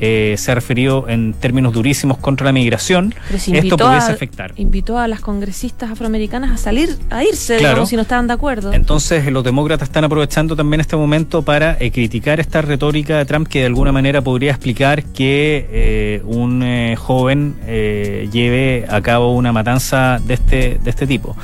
eh, 0.00 0.36
se 0.38 0.52
ha 0.52 0.54
referido 0.54 1.08
en 1.08 1.34
términos 1.34 1.72
durísimos 1.72 2.18
contra 2.18 2.46
la 2.46 2.52
migración, 2.52 3.14
esto 3.32 3.76
pudiese 3.76 4.12
afectar. 4.12 4.52
Invitó 4.56 4.98
a 4.98 5.08
las 5.08 5.20
congresistas 5.20 5.90
afroamericanas 5.90 6.52
a 6.52 6.56
salir, 6.56 6.96
a 7.10 7.24
irse, 7.24 7.58
como 7.74 7.86
si 7.86 7.96
no 7.96 8.02
estaban 8.02 8.28
de 8.28 8.34
acuerdo. 8.34 8.72
Entonces, 8.72 9.26
los 9.32 9.42
demócratas 9.42 9.88
están 9.88 10.04
aprovechando 10.04 10.54
también 10.54 10.80
este 10.80 10.96
momento 10.96 11.42
para 11.42 11.76
eh, 11.80 11.90
criticar 11.90 12.38
esta 12.38 12.62
retórica 12.62 13.18
de 13.18 13.24
Trump 13.24 13.48
que 13.48 13.60
de 13.60 13.66
alguna 13.66 13.90
manera 13.90 14.22
podría 14.22 14.52
explicar 14.52 15.02
que 15.02 15.66
eh, 15.70 16.22
un 16.24 16.94
joven 16.96 17.56
lleve 17.66 18.86
a 18.88 19.00
cabo 19.00 19.34
una 19.34 19.52
matanza 19.52 20.20
de 20.24 20.34
este, 20.34 20.80
de 20.82 20.90
este 20.90 21.06
tipo. 21.06 21.36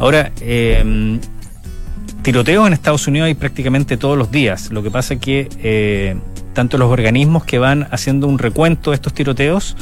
Ahora, 0.00 0.32
tiroteos 2.22 2.66
en 2.66 2.72
Estados 2.72 3.06
Unidos 3.06 3.26
hay 3.26 3.34
prácticamente 3.34 3.96
todos 3.96 4.18
los 4.18 4.30
días. 4.30 4.70
Lo 4.72 4.82
que 4.82 4.90
pasa 4.90 5.14
es 5.14 5.20
que 5.20 6.16
tanto 6.52 6.78
los 6.78 6.90
organismos 6.90 7.44
que 7.44 7.58
van 7.58 7.88
haciendo 7.90 8.26
un 8.26 8.38
recuento 8.38 8.90
de 8.90 8.96
estos 8.96 9.12
tiroteos 9.12 9.76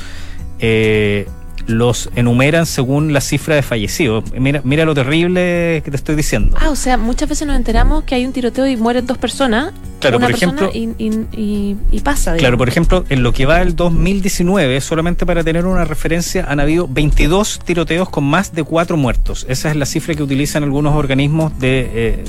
eh, 0.58 1.26
los 1.66 2.10
enumeran 2.16 2.66
según 2.66 3.12
la 3.12 3.20
cifra 3.20 3.54
de 3.54 3.62
fallecidos. 3.62 4.24
Mira, 4.32 4.60
mira 4.64 4.84
lo 4.84 4.94
terrible 4.94 5.82
que 5.84 5.90
te 5.90 5.96
estoy 5.96 6.16
diciendo. 6.16 6.56
Ah, 6.60 6.70
o 6.70 6.76
sea, 6.76 6.96
muchas 6.96 7.28
veces 7.28 7.46
nos 7.46 7.56
enteramos 7.56 8.04
que 8.04 8.14
hay 8.14 8.26
un 8.26 8.32
tiroteo 8.32 8.66
y 8.66 8.76
mueren 8.76 9.06
dos 9.06 9.18
personas. 9.18 9.72
Claro, 10.00 10.18
por 10.18 10.30
ejemplo. 10.30 10.70
Y, 10.72 12.00
pasa. 12.02 12.36
Claro, 12.36 12.56
por 12.56 12.68
ejemplo, 12.68 13.04
en 13.08 13.22
lo 13.22 13.32
que 13.32 13.46
va 13.46 13.58
del 13.58 13.76
2019, 13.76 14.80
solamente 14.80 15.26
para 15.26 15.44
tener 15.44 15.66
una 15.66 15.84
referencia, 15.84 16.46
han 16.48 16.60
habido 16.60 16.88
22 16.88 17.60
tiroteos 17.64 18.08
con 18.08 18.24
más 18.24 18.52
de 18.52 18.62
cuatro 18.64 18.96
muertos. 18.96 19.46
Esa 19.48 19.70
es 19.70 19.76
la 19.76 19.86
cifra 19.86 20.14
que 20.14 20.22
utilizan 20.22 20.64
algunos 20.64 20.94
organismos 20.94 21.56
de, 21.58 21.90
eh, 21.92 22.24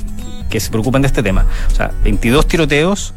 que 0.50 0.60
se 0.60 0.70
preocupan 0.70 1.02
de 1.02 1.08
este 1.08 1.22
tema. 1.22 1.46
O 1.70 1.74
sea, 1.74 1.92
22 2.04 2.46
tiroteos 2.46 3.14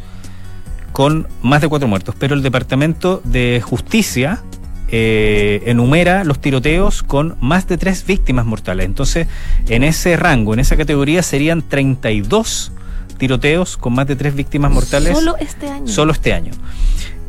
con 0.96 1.28
más 1.42 1.60
de 1.60 1.68
cuatro 1.68 1.90
muertos. 1.90 2.16
Pero 2.18 2.36
el 2.36 2.42
Departamento 2.42 3.22
de 3.26 3.62
Justicia 3.62 4.42
eh, 4.88 5.62
enumera 5.66 6.24
los 6.24 6.40
tiroteos 6.40 7.04
con 7.04 7.36
más 7.42 7.68
de 7.68 7.78
tres 7.78 8.06
víctimas 8.06 8.46
mortales. 8.46 8.86
Entonces, 8.86 9.28
en 9.68 9.84
ese 9.84 10.16
rango, 10.16 10.54
en 10.54 10.62
esa 10.62 10.78
categoría, 10.78 11.22
serían 11.22 11.64
32 11.64 12.72
tiroteos 13.18 13.76
con 13.76 13.92
más 13.92 14.08
de 14.08 14.16
tres 14.16 14.36
víctimas 14.36 14.72
mortales. 14.72 15.18
Solo 15.18 15.36
este 15.38 15.68
año. 15.68 15.86
Solo 15.86 16.14
este 16.14 16.32
año. 16.32 16.54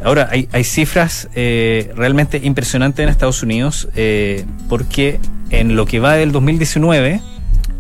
Ahora, 0.05 0.31
hay, 0.31 0.62
cifras 0.62 1.29
eh, 1.35 1.92
realmente 1.96 2.40
impresionantes 2.44 3.02
en 3.02 3.09
Estados 3.09 3.42
Unidos 3.42 3.88
eh, 3.96 4.44
porque 4.68 5.18
en 5.50 5.74
lo 5.74 5.87
que 5.87 5.98
va 5.98 6.14
del 6.14 6.31
2019 6.31 7.20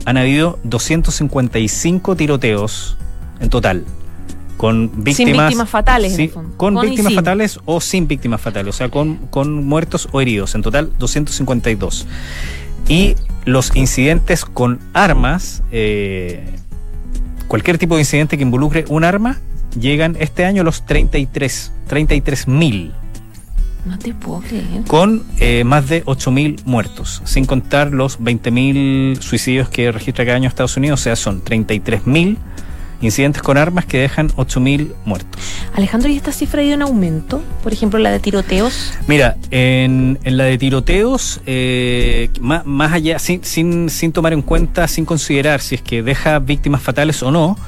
han 0.04 0.16
habido 0.16 0.58
255 0.64 2.16
tiroteos 2.16 2.96
en 3.38 3.50
total 3.50 3.84
con 4.56 4.90
víctimas, 5.04 5.48
víctimas 5.48 5.68
fatales. 5.68 6.30
con, 6.56 6.80
víctimas 6.80 7.14
fatales 7.14 7.60
o 7.64 7.80
sin 7.80 8.08
víctimas 8.08 8.40
fatales, 8.40 8.74
o 8.74 8.78
sea, 8.78 8.88
con, 8.88 9.16
con 9.28 9.64
muertos 9.64 10.08
o 10.12 10.20
heridos, 10.20 10.54
en 10.54 10.62
total 10.62 10.92
252. 10.98 12.06
Y 12.88 13.16
los 13.44 13.74
incidentes 13.76 14.44
con 14.44 14.80
armas, 14.92 15.62
eh, 15.72 16.44
cualquier 17.48 17.78
tipo 17.78 17.96
de 17.96 18.02
incidente 18.02 18.36
que 18.36 18.42
involucre 18.42 18.84
un 18.88 19.04
arma, 19.04 19.38
llegan 19.78 20.16
este 20.20 20.44
año 20.44 20.62
a 20.62 20.64
los 20.64 20.86
33, 20.86 21.72
33 21.88 22.48
mil. 22.48 22.92
No 23.84 23.98
te 23.98 24.14
puedo 24.14 24.40
creer. 24.40 24.82
Con 24.88 25.22
eh, 25.38 25.62
más 25.62 25.88
de 25.88 26.04
8.000 26.04 26.64
muertos, 26.64 27.22
sin 27.24 27.44
contar 27.44 27.92
los 27.92 28.18
20.000 28.18 29.20
suicidios 29.20 29.68
que 29.68 29.92
registra 29.92 30.24
cada 30.24 30.36
año 30.36 30.48
Estados 30.48 30.76
Unidos, 30.76 31.00
o 31.00 31.04
sea, 31.04 31.14
son 31.14 31.44
33.000 31.44 32.36
incidentes 33.00 33.42
con 33.42 33.56
armas 33.56 33.84
que 33.84 33.98
dejan 33.98 34.28
8.000 34.30 34.92
muertos. 35.04 35.40
Alejandro, 35.74 36.10
¿y 36.10 36.16
esta 36.16 36.32
cifra 36.32 36.60
ha 36.60 36.64
ido 36.64 36.74
en 36.74 36.82
aumento? 36.82 37.42
Por 37.62 37.72
ejemplo, 37.72 37.98
la 37.98 38.10
de 38.10 38.20
tiroteos. 38.20 38.94
Mira, 39.06 39.36
en, 39.50 40.18
la 40.24 40.44
de 40.44 40.58
tiroteos, 40.58 41.40
eh, 41.46 42.30
más, 42.40 42.92
allá, 42.92 43.18
sin, 43.18 43.90
sin, 43.90 44.12
tomar 44.12 44.32
en 44.32 44.42
cuenta, 44.42 44.88
sin 44.88 45.04
considerar 45.04 45.60
si 45.60 45.76
es 45.76 45.82
que 45.82 46.02
deja 46.02 46.38
víctimas 46.38 46.82
fatales 46.82 47.22
o 47.22 47.30
no, 47.30 47.58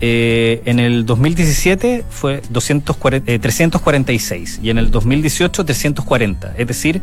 eh, 0.00 0.62
en 0.64 0.80
el 0.80 1.06
2017 1.06 2.04
fue 2.10 2.42
240, 2.50 3.38
346 3.40 4.58
y 4.60 4.70
en 4.70 4.78
el 4.78 4.90
2018 4.90 5.64
340. 5.64 6.54
Es 6.58 6.66
decir, 6.66 7.00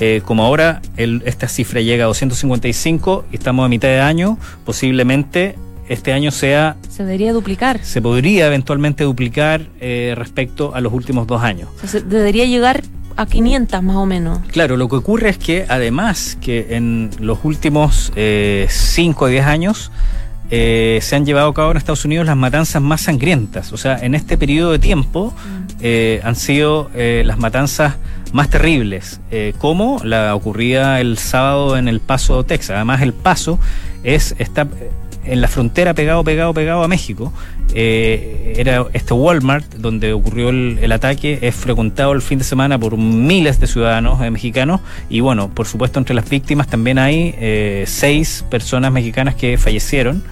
eh, 0.00 0.22
como 0.24 0.42
ahora 0.44 0.82
esta 0.96 1.46
cifra 1.46 1.80
llega 1.80 2.04
a 2.04 2.06
255 2.08 3.26
y 3.30 3.36
estamos 3.36 3.64
a 3.64 3.68
mitad 3.68 3.88
de 3.88 4.00
año, 4.00 4.38
posiblemente 4.64 5.56
este 5.92 6.12
año 6.12 6.30
sea 6.30 6.76
Se 6.88 7.04
debería 7.04 7.32
duplicar. 7.32 7.84
se 7.84 8.00
podría 8.02 8.46
eventualmente 8.46 9.04
duplicar 9.04 9.66
eh, 9.80 10.14
respecto 10.16 10.74
a 10.74 10.80
los 10.80 10.92
últimos 10.92 11.26
dos 11.26 11.42
años. 11.42 11.68
O 11.76 11.78
sea, 11.80 11.88
se 11.88 12.00
debería 12.00 12.44
llegar 12.46 12.82
a 13.16 13.26
500 13.26 13.82
más 13.82 13.96
o 13.96 14.06
menos. 14.06 14.40
Claro, 14.48 14.76
lo 14.76 14.88
que 14.88 14.96
ocurre 14.96 15.28
es 15.28 15.38
que 15.38 15.66
además 15.68 16.38
que 16.40 16.76
en 16.76 17.10
los 17.20 17.38
últimos 17.44 18.10
5 18.14 19.24
o 19.24 19.28
10 19.28 19.44
años 19.44 19.92
eh, 20.54 20.98
se 21.00 21.16
han 21.16 21.24
llevado 21.24 21.48
a 21.48 21.54
cabo 21.54 21.70
en 21.70 21.78
Estados 21.78 22.04
Unidos 22.04 22.26
las 22.26 22.36
matanzas 22.36 22.82
más 22.82 23.00
sangrientas. 23.00 23.72
O 23.72 23.78
sea, 23.78 23.98
en 23.98 24.14
este 24.14 24.36
periodo 24.36 24.72
de 24.72 24.78
tiempo 24.78 25.32
eh, 25.80 26.20
han 26.24 26.36
sido 26.36 26.90
eh, 26.94 27.22
las 27.24 27.38
matanzas 27.38 27.94
más 28.34 28.50
terribles, 28.50 29.20
eh, 29.30 29.54
como 29.58 30.00
la 30.04 30.34
ocurrida 30.34 31.00
el 31.00 31.16
sábado 31.16 31.78
en 31.78 31.88
El 31.88 32.00
Paso, 32.00 32.44
Texas. 32.44 32.76
Además, 32.76 33.00
El 33.00 33.14
Paso 33.14 33.58
es 34.04 34.34
está 34.38 34.68
en 35.24 35.40
la 35.40 35.48
frontera 35.48 35.94
pegado, 35.94 36.24
pegado, 36.24 36.54
pegado 36.54 36.82
a 36.82 36.88
México. 36.88 37.32
Eh, 37.74 38.54
era 38.56 38.86
este 38.92 39.14
Walmart 39.14 39.74
donde 39.76 40.12
ocurrió 40.12 40.50
el, 40.50 40.92
ataque, 40.92 41.38
es 41.42 41.54
frecuentado 41.54 42.12
el 42.12 42.20
fin 42.20 42.38
de 42.38 42.44
semana 42.44 42.78
por 42.78 42.98
miles 42.98 43.60
de 43.60 43.66
ciudadanos 43.66 44.20
eh, 44.20 44.30
mexicanos 44.30 44.82
y 45.08 45.20
bueno, 45.20 45.48
por 45.48 45.66
supuesto 45.66 45.98
entre 45.98 46.14
las 46.14 46.28
víctimas 46.28 46.68
también 46.68 46.98
hay 46.98 47.34
eh, 47.38 47.84
seis 47.86 48.44
personas 48.50 48.92
mexicanas 48.92 49.34
que 49.34 49.56
fallecieron. 49.58 50.22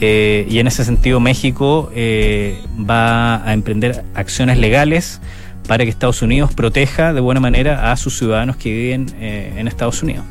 Y 0.00 0.58
en 0.58 0.66
ese 0.66 0.84
sentido 0.84 1.20
México 1.20 1.88
va 1.94 3.48
a 3.48 3.52
emprender 3.52 4.02
acciones 4.16 4.58
legales 4.58 5.20
para 5.68 5.84
que 5.84 5.90
Estados 5.90 6.22
Unidos 6.22 6.52
proteja 6.52 7.12
de 7.12 7.20
buena 7.20 7.38
manera 7.38 7.92
a 7.92 7.96
sus 7.96 8.18
ciudadanos 8.18 8.56
que 8.56 8.72
viven 8.72 9.06
en 9.20 9.68
Estados 9.68 10.02
Unidos. 10.02 10.24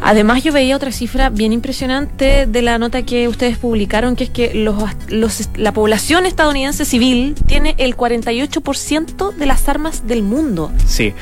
Además, 0.00 0.42
yo 0.44 0.52
veía 0.52 0.76
otra 0.76 0.92
cifra 0.92 1.28
bien 1.30 1.52
impresionante 1.52 2.46
de 2.46 2.62
la 2.62 2.78
nota 2.78 3.02
que 3.02 3.28
ustedes 3.28 3.58
publicaron, 3.58 4.16
que 4.16 4.24
es 4.24 4.30
que 4.30 4.54
los, 4.54 4.76
los- 5.08 5.48
la 5.56 5.72
población 5.72 6.24
estadounidense 6.26 6.84
civil 6.84 7.34
tiene 7.46 7.74
el 7.78 7.96
48% 7.96 9.34
de 9.34 9.46
las 9.46 9.68
armas 9.68 10.06
del 10.06 10.22
mundo. 10.22 10.70
Sí. 10.86 11.14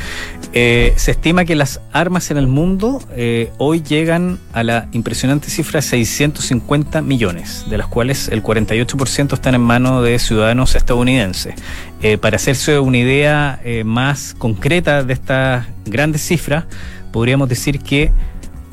Eh, 0.52 0.94
se 0.96 1.10
estima 1.10 1.44
que 1.44 1.54
las 1.54 1.80
armas 1.92 2.30
en 2.30 2.38
el 2.38 2.46
mundo 2.46 3.02
eh, 3.14 3.50
hoy 3.58 3.82
llegan 3.82 4.38
a 4.52 4.62
la 4.62 4.88
impresionante 4.92 5.50
cifra 5.50 5.78
de 5.80 5.82
650 5.86 7.02
millones, 7.02 7.64
de 7.68 7.76
las 7.78 7.86
cuales 7.88 8.28
el 8.28 8.42
48% 8.42 9.34
están 9.34 9.54
en 9.54 9.60
manos 9.60 10.02
de 10.04 10.18
ciudadanos 10.18 10.74
estadounidenses. 10.74 11.54
Eh, 12.02 12.18
para 12.18 12.36
hacerse 12.36 12.78
una 12.78 12.98
idea 12.98 13.60
más 13.84 14.34
concreta 14.38 15.02
de 15.02 15.12
estas 15.14 15.66
grandes 15.84 16.22
cifras, 16.22 16.64
podríamos 17.12 17.48
decir 17.48 17.80
que 17.80 18.12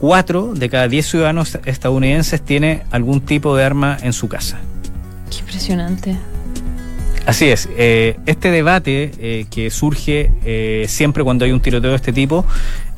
4 0.04 0.56
de 0.56 0.68
cada 0.68 0.89
10 0.89 1.06
ciudadanos 1.06 1.58
estadounidenses 1.63 2.42
tiene 2.42 2.82
algún 2.92 3.22
tipo 3.22 3.56
de 3.56 3.63
arma 3.63 3.98
en 4.02 4.12
su 4.12 4.28
casa. 4.28 4.60
Qué 5.32 5.38
impresionante. 5.38 6.18
Así 7.26 7.46
es, 7.48 7.70
eh, 7.78 8.20
este 8.26 8.52
debate 8.52 9.12
eh, 9.18 9.46
que 9.50 9.70
surge 9.70 10.30
eh, 10.44 10.88
siempre 10.89 11.24
cuando 11.24 11.46
hay 11.46 11.54
un 11.54 11.62
tiroteo 11.62 11.92
de 11.92 11.96
este 11.96 12.12
tipo, 12.12 12.46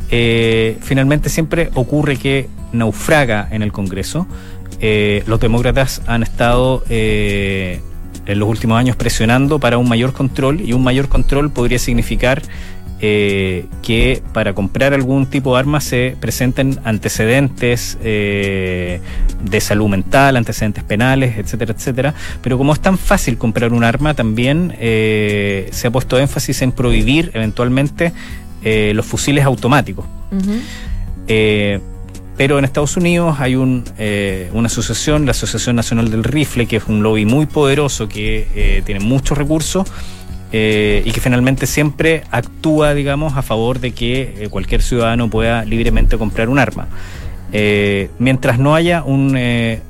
finalmente 0.10 1.30
siempre 1.30 1.70
ocurre 1.76 2.18
que 2.18 2.50
naufraga 2.72 3.50
en 3.52 3.62
el 3.62 3.72
Congreso. 3.72 4.26
Los 4.82 5.40
demócratas 5.40 6.02
han 6.08 6.24
estado 6.24 6.84
en 6.90 7.82
los 8.26 8.50
últimos 8.50 8.80
años 8.80 8.96
presionando 8.96 9.60
para 9.60 9.78
un 9.78 9.88
mayor 9.88 10.12
control 10.12 10.60
y 10.60 10.74
un 10.74 10.84
mayor 10.84 11.08
control 11.08 11.52
podría 11.52 11.78
significar 11.78 12.42
eh, 13.08 13.66
que 13.84 14.24
para 14.34 14.54
comprar 14.54 14.94
algún 14.94 15.28
tipo 15.28 15.54
de 15.54 15.60
arma 15.60 15.80
se 15.80 16.18
presenten 16.20 16.80
antecedentes 16.84 17.98
eh, 18.04 19.00
de 19.44 19.62
salud 19.62 19.90
mental, 19.90 20.38
antecedentes 20.38 20.84
penales, 20.84 21.38
etcétera, 21.38 21.74
etcétera. 21.74 22.14
Pero 22.42 22.58
como 22.58 22.74
es 22.74 22.80
tan 22.80 22.98
fácil 22.98 23.38
comprar 23.38 23.74
un 23.74 23.84
arma, 23.84 24.14
también 24.14 24.76
eh, 24.80 25.70
se 25.72 25.88
ha 25.88 25.92
puesto 25.92 26.18
énfasis 26.18 26.62
en 26.62 26.72
prohibir 26.72 27.32
eventualmente 27.34 28.12
los 28.64 29.06
fusiles 29.06 29.46
automáticos. 29.46 30.06
Pero 32.38 32.60
en 32.60 32.66
Estados 32.66 32.98
Unidos 32.98 33.38
hay 33.40 33.56
un, 33.56 33.84
eh, 33.98 34.50
una 34.54 34.68
asociación, 34.68 35.26
la 35.26 35.32
Asociación 35.32 35.76
Nacional 35.76 36.12
del 36.12 36.24
Rifle, 36.24 36.66
que 36.66 36.78
es 36.78 36.84
un 36.88 37.02
lobby 37.02 37.26
muy 37.26 37.46
poderoso 37.46 38.10
que 38.10 38.48
eh, 38.54 38.82
tiene 38.86 39.00
muchos 39.00 39.38
recursos 39.38 39.88
eh, 40.52 41.02
y 41.06 41.12
que 41.12 41.20
finalmente 41.20 41.66
siempre 41.68 42.24
actúa, 42.32 42.94
digamos, 42.94 43.36
a 43.36 43.42
favor 43.42 43.80
de 43.80 43.92
que 43.92 44.36
eh, 44.46 44.50
cualquier 44.50 44.82
ciudadano 44.82 45.30
pueda 45.30 45.66
libremente 45.66 46.18
comprar 46.18 46.50
un 46.50 46.60
arma. 46.60 46.88
Eh, 47.52 48.10
mientras 48.20 48.60
no 48.60 48.76
haya 48.76 49.04
un, 49.04 49.36
eh, 49.38 49.82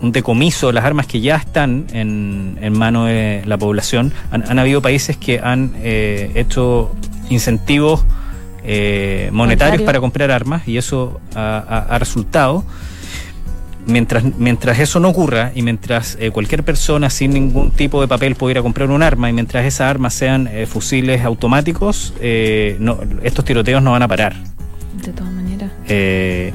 un 0.00 0.12
decomiso 0.12 0.68
de 0.68 0.72
las 0.74 0.84
armas 0.84 1.06
que 1.06 1.20
ya 1.20 1.36
están 1.36 1.86
en, 1.92 2.58
en 2.60 2.72
manos 2.78 3.08
de 3.08 3.42
la 3.46 3.56
población, 3.58 4.12
han, 4.30 4.44
han 4.48 4.58
habido 4.58 4.82
países 4.82 5.16
que 5.16 5.38
han 5.40 5.72
hecho 5.82 6.94
incentivos 7.30 8.04
monetarios 8.64 9.32
Monetario. 9.32 9.84
para 9.86 10.00
comprar 10.00 10.30
armas 10.30 10.68
y 10.68 10.76
eso 10.76 11.20
ha, 11.34 11.58
ha- 11.68 11.94
ha 11.94 11.98
resultado. 11.98 12.64
Mientras, 13.84 14.22
mientras 14.38 14.78
eso 14.78 15.00
no 15.00 15.08
ocurra 15.08 15.50
y 15.54 15.62
mientras 15.62 16.16
eh, 16.20 16.30
cualquier 16.30 16.62
persona 16.62 17.10
sin 17.10 17.32
ningún 17.32 17.72
tipo 17.72 18.00
de 18.00 18.06
papel 18.06 18.36
pudiera 18.36 18.62
comprar 18.62 18.88
un 18.90 19.02
arma 19.02 19.28
y 19.28 19.32
mientras 19.32 19.64
esas 19.66 19.90
armas 19.90 20.14
sean 20.14 20.46
eh, 20.46 20.66
fusiles 20.66 21.22
automáticos, 21.24 22.14
eh, 22.20 22.76
no, 22.78 22.98
estos 23.24 23.44
tiroteos 23.44 23.82
no 23.82 23.90
van 23.90 24.02
a 24.02 24.08
parar. 24.08 24.36
De 25.04 25.12
todas 25.12 25.32
maneras. 25.32 25.70
Eh, 25.88 26.52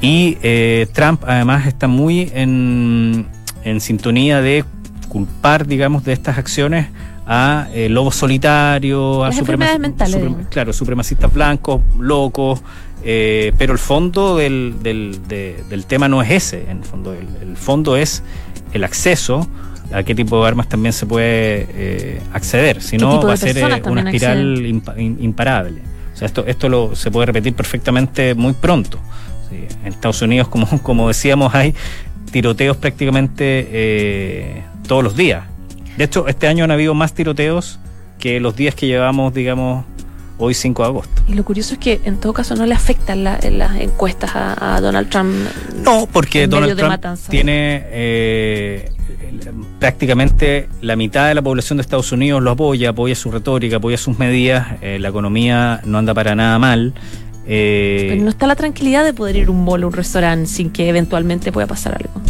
y 0.00 0.38
eh, 0.42 0.86
Trump 0.92 1.24
además 1.26 1.66
está 1.66 1.88
muy 1.88 2.30
en, 2.32 3.26
en 3.64 3.80
sintonía 3.80 4.40
de 4.40 4.64
culpar, 5.08 5.66
digamos, 5.66 6.04
de 6.04 6.12
estas 6.12 6.38
acciones 6.38 6.86
a 7.26 7.66
eh, 7.74 7.88
lobos 7.88 8.14
solitarios, 8.14 9.24
a 9.24 9.28
Las 9.28 9.36
suprema- 9.36 9.64
enfermedades 9.64 9.80
mentales, 9.80 10.12
suprema- 10.14 10.28
digamos. 10.36 10.52
claro, 10.52 10.72
supremacistas 10.72 11.32
blancos, 11.32 11.80
locos, 11.98 12.62
eh, 13.04 13.52
pero 13.58 13.72
el 13.72 13.78
fondo 13.78 14.36
del, 14.36 14.76
del, 14.82 15.20
de- 15.28 15.62
del 15.68 15.86
tema 15.86 16.08
no 16.08 16.22
es 16.22 16.30
ese, 16.30 16.62
en 16.70 16.78
el 16.78 16.84
fondo, 16.84 17.12
el, 17.12 17.26
el 17.48 17.56
fondo 17.56 17.96
es 17.96 18.22
el 18.72 18.84
acceso 18.84 19.48
a 19.92 20.02
qué 20.02 20.14
tipo 20.14 20.40
de 20.42 20.48
armas 20.48 20.68
también 20.68 20.92
se 20.92 21.06
puede 21.06 21.66
eh, 21.70 22.20
acceder, 22.32 22.82
si 22.82 22.96
¿Qué 22.98 23.04
no 23.04 23.22
va 23.22 23.32
a 23.32 23.36
ser 23.36 23.56
eh, 23.56 23.82
una 23.86 24.02
espiral 24.10 24.52
acceden? 24.54 24.82
impa- 24.82 24.98
in- 24.98 25.18
imparable. 25.20 25.80
O 26.12 26.16
sea, 26.18 26.26
esto, 26.26 26.44
esto 26.46 26.68
lo, 26.68 26.94
se 26.96 27.10
puede 27.10 27.26
repetir 27.26 27.54
perfectamente 27.54 28.34
muy 28.34 28.52
pronto. 28.52 28.98
Sí, 29.48 29.64
en 29.84 29.92
Estados 29.92 30.20
Unidos, 30.20 30.48
como, 30.50 30.66
como 30.82 31.08
decíamos, 31.08 31.54
hay 31.54 31.74
tiroteos 32.30 32.76
prácticamente 32.76 33.66
eh, 33.70 34.62
todos 34.86 35.02
los 35.02 35.16
días. 35.16 35.44
De 35.96 36.04
hecho, 36.04 36.28
este 36.28 36.46
año 36.48 36.64
han 36.64 36.70
habido 36.70 36.92
más 36.92 37.14
tiroteos 37.14 37.78
que 38.18 38.40
los 38.40 38.54
días 38.56 38.74
que 38.74 38.86
llevamos, 38.86 39.32
digamos, 39.32 39.84
hoy 40.38 40.54
5 40.54 40.82
de 40.82 40.88
agosto. 40.88 41.22
Y 41.28 41.34
lo 41.34 41.44
curioso 41.44 41.74
es 41.74 41.78
que 41.80 42.00
en 42.04 42.16
todo 42.18 42.32
caso 42.32 42.54
no 42.54 42.64
le 42.66 42.74
afectan 42.74 43.24
la- 43.24 43.38
las 43.50 43.76
encuestas 43.80 44.30
a, 44.34 44.76
a 44.76 44.80
Donald 44.80 45.08
Trump. 45.10 45.34
No, 45.84 46.08
porque 46.12 46.46
Donald 46.46 46.76
Trump 46.76 46.90
matanza. 46.90 47.30
tiene 47.30 47.82
eh, 47.90 48.92
prácticamente 49.78 50.68
la 50.80 50.96
mitad 50.96 51.28
de 51.28 51.34
la 51.34 51.42
población 51.42 51.76
de 51.78 51.82
Estados 51.82 52.12
Unidos 52.12 52.42
lo 52.42 52.50
apoya, 52.50 52.90
apoya 52.90 53.14
su 53.14 53.30
retórica, 53.30 53.76
apoya 53.76 53.96
sus 53.96 54.18
medidas, 54.18 54.76
eh, 54.82 54.98
la 54.98 55.08
economía 55.08 55.80
no 55.84 55.98
anda 55.98 56.14
para 56.14 56.34
nada 56.34 56.58
mal. 56.58 56.94
eh, 57.46 58.06
Pero 58.10 58.22
no 58.22 58.28
está 58.30 58.46
la 58.46 58.56
tranquilidad 58.56 59.04
de 59.04 59.12
poder 59.14 59.36
ir 59.36 59.48
a 59.48 59.50
un 59.50 59.64
bolo, 59.64 59.86
a 59.86 59.88
un 59.88 59.94
restaurante, 59.94 60.46
sin 60.48 60.70
que 60.70 60.88
eventualmente 60.88 61.52
pueda 61.52 61.66
pasar 61.66 61.94
algo. 61.96 62.20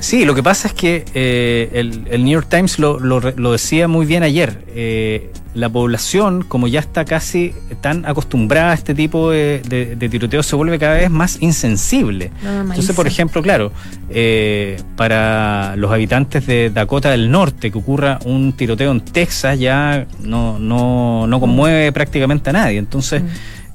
Sí, 0.00 0.24
lo 0.24 0.34
que 0.34 0.42
pasa 0.42 0.68
es 0.68 0.74
que 0.74 1.04
eh, 1.14 1.70
el, 1.72 2.02
el 2.10 2.24
New 2.24 2.32
York 2.34 2.46
Times 2.48 2.78
lo, 2.78 2.98
lo 3.00 3.52
decía 3.52 3.88
muy 3.88 4.06
bien 4.06 4.22
ayer. 4.22 4.64
eh, 4.68 5.30
la 5.54 5.70
población, 5.70 6.44
como 6.46 6.68
ya 6.68 6.80
está 6.80 7.06
casi 7.06 7.54
tan 7.80 8.04
acostumbrada 8.04 8.72
a 8.72 8.74
este 8.74 8.94
tipo 8.94 9.30
de, 9.30 9.62
de, 9.66 9.96
de 9.96 10.08
tiroteos, 10.10 10.44
se 10.44 10.54
vuelve 10.54 10.78
cada 10.78 10.96
vez 10.96 11.08
más 11.08 11.38
insensible. 11.40 12.30
Entonces, 12.44 12.94
por 12.94 13.06
ejemplo, 13.06 13.40
claro, 13.40 13.72
eh, 14.10 14.76
para 14.96 15.74
los 15.76 15.90
habitantes 15.90 16.46
de 16.46 16.68
Dakota 16.68 17.10
del 17.10 17.30
Norte, 17.30 17.70
que 17.70 17.78
ocurra 17.78 18.18
un 18.26 18.52
tiroteo 18.52 18.92
en 18.92 19.00
Texas 19.00 19.58
ya 19.58 20.06
no, 20.20 20.58
no, 20.58 21.26
no 21.26 21.40
conmueve 21.40 21.90
prácticamente 21.90 22.50
a 22.50 22.52
nadie. 22.52 22.76
Entonces, 22.76 23.22
Mm. 23.22 23.26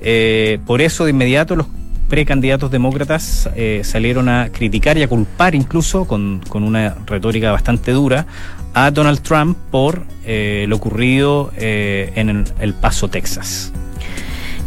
eh, 0.02 0.60
por 0.68 0.82
eso 0.82 1.06
de 1.06 1.10
inmediato 1.12 1.56
los 1.56 1.66
precandidatos 2.12 2.70
demócratas 2.70 3.50
eh, 3.56 3.84
salieron 3.86 4.28
a 4.28 4.50
criticar 4.50 4.98
y 4.98 5.04
a 5.04 5.08
culpar 5.08 5.56
incluso 5.56 6.04
con, 6.04 6.42
con 6.50 6.66
una 6.66 6.98
retórica 7.06 7.54
bastante 7.54 7.94
dura 7.94 8.26
a 8.74 8.92
Donald 8.92 9.22
Trump 9.22 9.58
por 9.72 10.04
eh, 10.26 10.66
lo 10.68 10.76
ocurrido 10.76 11.54
eh, 11.56 12.12
en 12.16 12.46
el, 12.60 12.74
Paso, 12.74 13.08
Texas. 13.08 13.72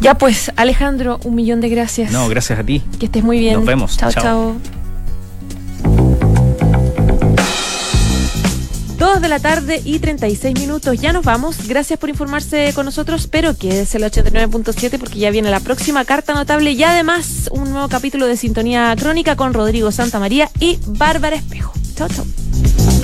Ya 0.00 0.16
pues, 0.16 0.52
Alejandro, 0.56 1.20
un 1.24 1.34
millón 1.34 1.60
de 1.60 1.68
gracias. 1.68 2.12
No, 2.12 2.28
gracias 2.28 2.58
a 2.58 2.64
ti. 2.64 2.82
Que 2.98 3.06
estés 3.06 3.22
muy 3.22 3.38
bien. 3.38 3.56
Nos 3.56 3.66
vemos. 3.66 3.98
Chao, 3.98 4.10
Chao. 4.10 4.22
chao. 4.22 4.83
2 9.04 9.20
de 9.20 9.28
la 9.28 9.38
tarde 9.38 9.82
y 9.84 9.98
36 9.98 10.58
minutos. 10.58 10.98
Ya 10.98 11.12
nos 11.12 11.26
vamos. 11.26 11.68
Gracias 11.68 11.98
por 11.98 12.08
informarse 12.08 12.72
con 12.74 12.86
nosotros, 12.86 13.26
pero 13.26 13.54
quédese 13.54 13.98
el 13.98 14.04
89.7 14.04 14.98
porque 14.98 15.18
ya 15.18 15.30
viene 15.30 15.50
la 15.50 15.60
próxima 15.60 16.06
carta 16.06 16.32
notable 16.32 16.70
y 16.70 16.82
además 16.82 17.50
un 17.52 17.70
nuevo 17.70 17.88
capítulo 17.90 18.26
de 18.26 18.38
Sintonía 18.38 18.96
Crónica 18.98 19.36
con 19.36 19.52
Rodrigo 19.52 19.92
Santa 19.92 20.18
María 20.18 20.50
y 20.58 20.78
Bárbara 20.86 21.36
Espejo. 21.36 21.74
Chao, 21.94 22.08
chao. 22.08 23.03